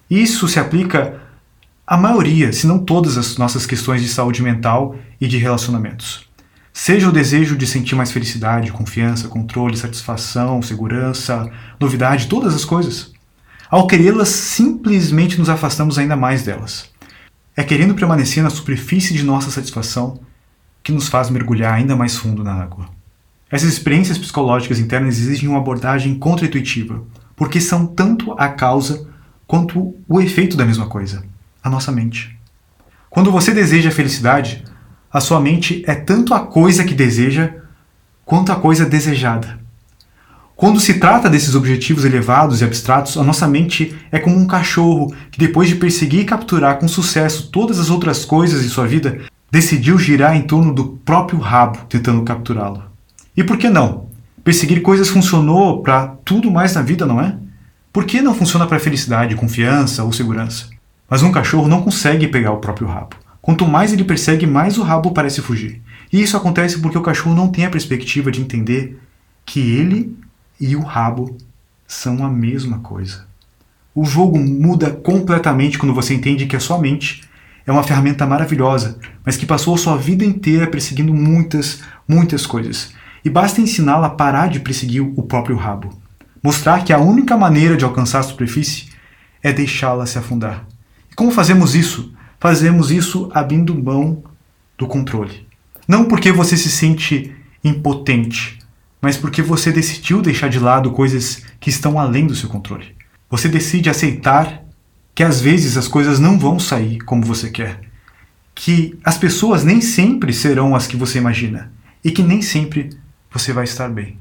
Isso 0.10 0.48
se 0.48 0.60
aplica 0.60 1.22
à 1.86 1.98
maioria, 1.98 2.52
se 2.52 2.66
não 2.66 2.80
todas 2.80 3.18
as 3.18 3.38
nossas 3.38 3.66
questões 3.66 4.02
de 4.02 4.10
saúde 4.10 4.42
mental 4.42 4.96
e 5.20 5.28
de 5.28 5.38
relacionamentos. 5.38 6.28
Seja 6.74 7.10
o 7.10 7.12
desejo 7.12 7.58
de 7.58 7.66
sentir 7.66 7.96
mais 7.96 8.12
felicidade, 8.12 8.72
confiança, 8.72 9.28
controle, 9.28 9.76
satisfação, 9.76 10.62
segurança, 10.62 11.50
novidade, 11.80 12.28
todas 12.28 12.54
as 12.54 12.64
coisas. 12.64 13.12
Ao 13.70 13.88
querê-las, 13.88 14.30
simplesmente 14.30 15.40
nos 15.40 15.50
afastamos 15.50 15.98
ainda 15.98 16.16
mais 16.16 16.44
delas. 16.44 16.90
É 17.58 17.64
querendo 17.64 17.96
permanecer 17.96 18.44
na 18.44 18.52
superfície 18.52 19.16
de 19.16 19.24
nossa 19.24 19.50
satisfação 19.50 20.20
que 20.84 20.92
nos 20.92 21.08
faz 21.08 21.32
mergulhar 21.32 21.74
ainda 21.74 21.96
mais 21.96 22.16
fundo 22.16 22.44
na 22.44 22.54
água. 22.54 22.88
Essas 23.50 23.70
experiências 23.70 24.20
psicológicas 24.20 24.78
internas 24.80 25.18
exigem 25.18 25.50
uma 25.50 25.58
abordagem 25.58 26.20
contra-intuitiva, 26.20 27.04
porque 27.36 27.60
são 27.60 27.88
tanto 27.88 28.34
a 28.34 28.48
causa 28.50 29.10
quanto 29.48 29.96
o 30.08 30.22
efeito 30.22 30.56
da 30.56 30.66
mesma 30.66 30.86
coisa, 30.86 31.26
a 31.64 31.68
nossa 31.68 31.92
mente. 31.92 32.38
Quando 33.10 33.32
você 33.32 33.52
deseja 33.52 33.90
a 33.90 33.94
felicidade, 33.94 34.64
a 35.12 35.20
sua 35.20 35.40
mente 35.40 35.84
é 35.88 35.96
tanto 35.96 36.36
a 36.36 36.42
coisa 36.42 36.84
que 36.84 36.94
deseja 36.94 37.56
quanto 38.24 38.52
a 38.52 38.56
coisa 38.56 38.86
desejada. 38.86 39.60
Quando 40.58 40.80
se 40.80 40.96
trata 40.96 41.30
desses 41.30 41.54
objetivos 41.54 42.04
elevados 42.04 42.62
e 42.62 42.64
abstratos, 42.64 43.16
a 43.16 43.24
nossa 43.24 43.48
mente 43.48 43.96
é 44.12 44.18
como 44.18 44.36
um 44.36 44.48
cachorro 44.48 45.14
que, 45.30 45.38
depois 45.38 45.70
de 45.70 45.76
perseguir 45.76 46.22
e 46.22 46.26
capturar 46.26 46.80
com 46.80 46.88
sucesso 46.88 47.52
todas 47.52 47.80
as 47.80 47.92
outras 47.92 48.26
coisas 48.26 48.64
de 48.64 48.70
sua 48.70 48.88
vida, 48.88 49.20
decidiu 49.52 50.00
girar 50.00 50.36
em 50.36 50.42
torno 50.42 50.74
do 50.74 51.00
próprio 51.06 51.38
rabo 51.38 51.86
tentando 51.88 52.24
capturá-lo. 52.24 52.82
E 53.38 53.44
por 53.44 53.56
que 53.56 53.70
não? 53.70 54.08
Perseguir 54.44 54.82
coisas 54.82 55.10
funcionou 55.10 55.84
para 55.84 56.08
tudo 56.26 56.50
mais 56.50 56.74
na 56.74 56.82
vida, 56.82 57.06
não 57.06 57.22
é? 57.22 57.38
Por 57.94 58.06
que 58.06 58.20
não 58.20 58.34
funciona 58.34 58.66
para 58.66 58.80
felicidade, 58.80 59.36
confiança 59.36 60.04
ou 60.04 60.12
segurança? 60.12 60.72
Mas 61.08 61.22
um 61.22 61.32
cachorro 61.32 61.68
não 61.68 61.84
consegue 61.84 62.28
pegar 62.28 62.52
o 62.54 62.58
próprio 62.58 62.88
rabo. 62.88 63.16
Quanto 63.44 63.68
mais 63.68 63.94
ele 63.94 64.04
persegue, 64.04 64.48
mais 64.48 64.80
o 64.80 64.84
rabo 64.84 65.12
parece 65.12 65.40
fugir. 65.40 65.84
E 66.12 66.20
isso 66.20 66.36
acontece 66.36 66.80
porque 66.80 66.98
o 66.98 67.04
cachorro 67.04 67.36
não 67.36 67.48
tem 67.48 67.64
a 67.64 67.70
perspectiva 67.70 68.32
de 68.32 68.42
entender 68.42 69.00
que 69.46 69.60
ele 69.60 70.18
e 70.60 70.76
o 70.76 70.82
rabo 70.82 71.38
são 71.88 72.26
a 72.26 72.30
mesma 72.30 72.80
coisa. 72.80 73.26
O 73.94 74.06
jogo 74.06 74.38
muda 74.38 74.92
completamente 74.92 75.78
quando 75.78 75.94
você 75.94 76.14
entende 76.14 76.46
que 76.46 76.56
a 76.56 76.60
sua 76.60 76.78
mente 76.78 77.24
é 77.66 77.72
uma 77.72 77.84
ferramenta 77.84 78.26
maravilhosa, 78.26 78.98
mas 79.26 79.36
que 79.36 79.46
passou 79.46 79.76
a 79.76 79.78
sua 79.78 79.98
vida 79.98 80.24
inteira 80.24 80.68
perseguindo 80.68 81.14
muitas, 81.14 81.82
muitas 82.08 82.46
coisas 82.46 82.94
e 83.28 83.30
basta 83.30 83.60
ensiná-la 83.60 84.08
a 84.08 84.12
parar 84.12 84.48
de 84.48 84.60
perseguir 84.60 85.02
o 85.02 85.22
próprio 85.24 85.58
rabo. 85.58 85.90
Mostrar 86.42 86.86
que 86.86 86.94
a 86.94 86.98
única 86.98 87.36
maneira 87.36 87.76
de 87.76 87.84
alcançar 87.84 88.20
a 88.20 88.24
superfície 88.24 88.88
é 89.44 89.52
deixá-la 89.52 90.06
se 90.06 90.18
afundar. 90.18 90.66
E 91.12 91.16
como 91.16 91.32
fazemos 91.32 91.76
isso? 91.76 92.14
Fazemos 92.40 92.90
isso 92.90 93.30
abrindo 93.34 93.76
mão 93.76 94.24
do 94.78 94.88
controle. 94.88 95.46
Não 95.88 96.06
porque 96.06 96.32
você 96.32 96.56
se 96.56 96.70
sente 96.70 97.36
impotente, 97.64 98.57
mas 99.08 99.16
porque 99.16 99.42
você 99.42 99.72
decidiu 99.72 100.22
deixar 100.22 100.50
de 100.50 100.60
lado 100.60 100.92
coisas 100.92 101.42
que 101.62 101.70
estão 101.70 101.98
além 101.98 102.28
do 102.28 102.36
seu 102.36 102.50
controle. 102.50 102.94
Você 103.30 103.48
decide 103.48 103.90
aceitar 103.90 104.66
que 105.16 105.24
às 105.24 105.40
vezes 105.40 105.78
as 105.78 105.88
coisas 105.88 106.20
não 106.20 106.38
vão 106.38 106.60
sair 106.60 106.98
como 107.00 107.24
você 107.24 107.50
quer, 107.50 107.80
que 108.54 109.00
as 109.06 109.18
pessoas 109.18 109.64
nem 109.64 109.80
sempre 109.80 110.34
serão 110.34 110.76
as 110.76 110.88
que 110.88 110.98
você 110.98 111.20
imagina 111.20 111.72
e 112.04 112.12
que 112.12 112.22
nem 112.22 112.42
sempre 112.42 112.90
você 113.32 113.54
vai 113.54 113.64
estar 113.64 113.88
bem. 113.88 114.18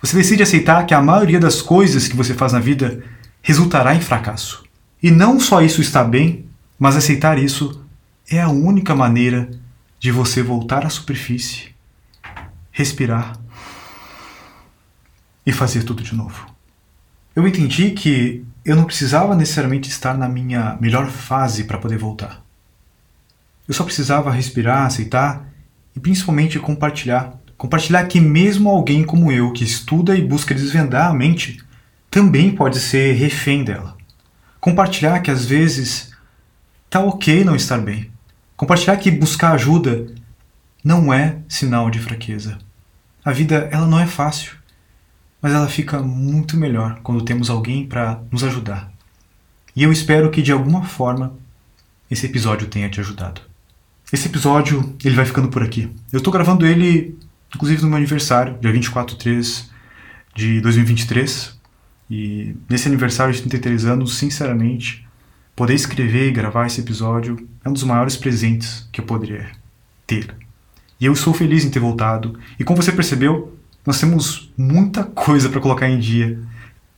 Você 0.00 0.16
decide 0.16 0.42
aceitar 0.42 0.86
que 0.86 0.94
a 0.94 1.02
maioria 1.02 1.38
das 1.38 1.60
coisas 1.60 2.08
que 2.08 2.16
você 2.16 2.32
faz 2.32 2.54
na 2.54 2.58
vida 2.58 3.04
resultará 3.42 3.94
em 3.94 4.00
fracasso. 4.00 4.64
E 5.02 5.10
não 5.10 5.38
só 5.38 5.60
isso 5.60 5.82
está 5.82 6.02
bem, 6.02 6.46
mas 6.78 6.96
aceitar 6.96 7.36
isso 7.36 7.84
é 8.30 8.40
a 8.40 8.48
única 8.48 8.94
maneira 8.94 9.50
de 10.00 10.10
você 10.10 10.42
voltar 10.42 10.86
à 10.86 10.88
superfície, 10.88 11.68
respirar 12.70 13.41
e 15.44 15.52
fazer 15.52 15.82
tudo 15.84 16.02
de 16.02 16.14
novo. 16.14 16.46
Eu 17.34 17.46
entendi 17.46 17.90
que 17.90 18.44
eu 18.64 18.76
não 18.76 18.84
precisava 18.84 19.34
necessariamente 19.34 19.88
estar 19.88 20.16
na 20.16 20.28
minha 20.28 20.76
melhor 20.80 21.08
fase 21.08 21.64
para 21.64 21.78
poder 21.78 21.98
voltar. 21.98 22.42
Eu 23.66 23.74
só 23.74 23.84
precisava 23.84 24.30
respirar, 24.30 24.86
aceitar 24.86 25.48
e 25.96 26.00
principalmente 26.00 26.58
compartilhar 26.58 27.40
Compartilhar 27.62 28.04
que 28.08 28.18
mesmo 28.18 28.68
alguém 28.68 29.04
como 29.04 29.30
eu, 29.30 29.52
que 29.52 29.62
estuda 29.62 30.16
e 30.16 30.20
busca 30.20 30.52
desvendar 30.52 31.08
a 31.08 31.14
mente, 31.14 31.62
também 32.10 32.52
pode 32.52 32.80
ser 32.80 33.12
refém 33.12 33.62
dela. 33.62 33.96
Compartilhar 34.58 35.20
que 35.20 35.30
às 35.30 35.44
vezes 35.44 36.10
tá 36.90 36.98
ok 36.98 37.44
não 37.44 37.54
estar 37.54 37.78
bem. 37.78 38.10
Compartilhar 38.56 38.96
que 38.96 39.12
buscar 39.12 39.52
ajuda 39.52 40.12
não 40.82 41.14
é 41.14 41.36
sinal 41.46 41.88
de 41.88 42.00
fraqueza. 42.00 42.58
A 43.24 43.30
vida 43.30 43.68
ela 43.70 43.86
não 43.86 44.00
é 44.00 44.08
fácil, 44.08 44.56
mas 45.42 45.52
ela 45.52 45.68
fica 45.68 46.00
muito 46.00 46.56
melhor 46.56 47.00
quando 47.02 47.24
temos 47.24 47.50
alguém 47.50 47.84
para 47.84 48.22
nos 48.30 48.44
ajudar. 48.44 48.92
E 49.74 49.82
eu 49.82 49.90
espero 49.90 50.30
que 50.30 50.40
de 50.40 50.52
alguma 50.52 50.84
forma 50.84 51.34
esse 52.08 52.26
episódio 52.26 52.68
tenha 52.68 52.88
te 52.88 53.00
ajudado. 53.00 53.40
Esse 54.12 54.28
episódio, 54.28 54.94
ele 55.02 55.16
vai 55.16 55.24
ficando 55.24 55.48
por 55.48 55.62
aqui. 55.62 55.90
Eu 56.12 56.18
estou 56.18 56.32
gravando 56.32 56.66
ele, 56.66 57.18
inclusive 57.54 57.82
no 57.82 57.88
meu 57.88 57.96
aniversário, 57.96 58.58
dia 58.60 58.70
24 58.70 59.16
de 59.16 59.22
3 59.22 59.70
de 60.34 60.60
2023. 60.60 61.58
E 62.10 62.54
nesse 62.68 62.86
aniversário 62.86 63.32
de 63.32 63.40
33 63.40 63.86
anos, 63.86 64.16
sinceramente, 64.16 65.06
poder 65.56 65.74
escrever 65.74 66.28
e 66.28 66.32
gravar 66.32 66.66
esse 66.66 66.82
episódio 66.82 67.48
é 67.64 67.68
um 67.68 67.72
dos 67.72 67.84
maiores 67.84 68.16
presentes 68.16 68.86
que 68.92 69.00
eu 69.00 69.06
poderia 69.06 69.50
ter. 70.06 70.34
E 71.00 71.06
eu 71.06 71.16
sou 71.16 71.32
feliz 71.32 71.64
em 71.64 71.70
ter 71.70 71.80
voltado. 71.80 72.38
E 72.60 72.64
como 72.64 72.80
você 72.80 72.92
percebeu, 72.92 73.58
nós 73.86 73.98
temos 73.98 74.52
muita 74.56 75.02
coisa 75.02 75.48
para 75.48 75.60
colocar 75.60 75.88
em 75.88 75.98
dia. 75.98 76.38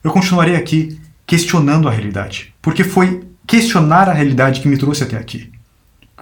Eu 0.02 0.10
continuarei 0.10 0.54
aqui 0.54 1.00
questionando 1.26 1.88
a 1.88 1.90
realidade, 1.90 2.54
porque 2.60 2.84
foi 2.84 3.24
questionar 3.46 4.08
a 4.08 4.12
realidade 4.12 4.60
que 4.60 4.68
me 4.68 4.76
trouxe 4.76 5.02
até 5.02 5.16
aqui. 5.16 5.50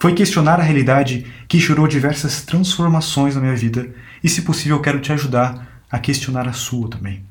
Foi 0.00 0.14
questionar 0.14 0.60
a 0.60 0.62
realidade 0.62 1.26
que 1.46 1.58
gerou 1.58 1.86
diversas 1.86 2.42
transformações 2.42 3.34
na 3.34 3.40
minha 3.40 3.56
vida 3.56 3.90
e, 4.22 4.28
se 4.28 4.42
possível, 4.42 4.80
quero 4.80 5.00
te 5.00 5.12
ajudar 5.12 5.82
a 5.90 5.98
questionar 5.98 6.48
a 6.48 6.52
sua 6.52 6.88
também. 6.88 7.24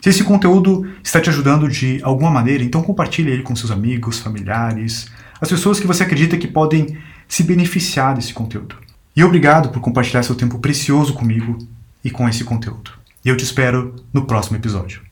Se 0.00 0.10
esse 0.10 0.24
conteúdo 0.24 0.88
está 1.02 1.20
te 1.20 1.30
ajudando 1.30 1.68
de 1.68 2.00
alguma 2.02 2.30
maneira, 2.30 2.62
então 2.62 2.82
compartilhe 2.82 3.30
ele 3.30 3.42
com 3.42 3.56
seus 3.56 3.70
amigos, 3.70 4.20
familiares, 4.20 5.10
as 5.40 5.48
pessoas 5.48 5.80
que 5.80 5.86
você 5.86 6.04
acredita 6.04 6.36
que 6.36 6.46
podem 6.46 6.96
se 7.28 7.42
beneficiar 7.42 8.14
desse 8.14 8.32
conteúdo. 8.32 8.76
E 9.14 9.24
obrigado 9.24 9.70
por 9.70 9.80
compartilhar 9.80 10.22
seu 10.22 10.34
tempo 10.34 10.58
precioso 10.58 11.14
comigo 11.14 11.58
e 12.06 12.10
com 12.10 12.28
esse 12.28 12.44
conteúdo. 12.44 12.92
E 13.24 13.28
eu 13.28 13.36
te 13.36 13.42
espero 13.42 13.96
no 14.12 14.26
próximo 14.26 14.56
episódio. 14.56 15.02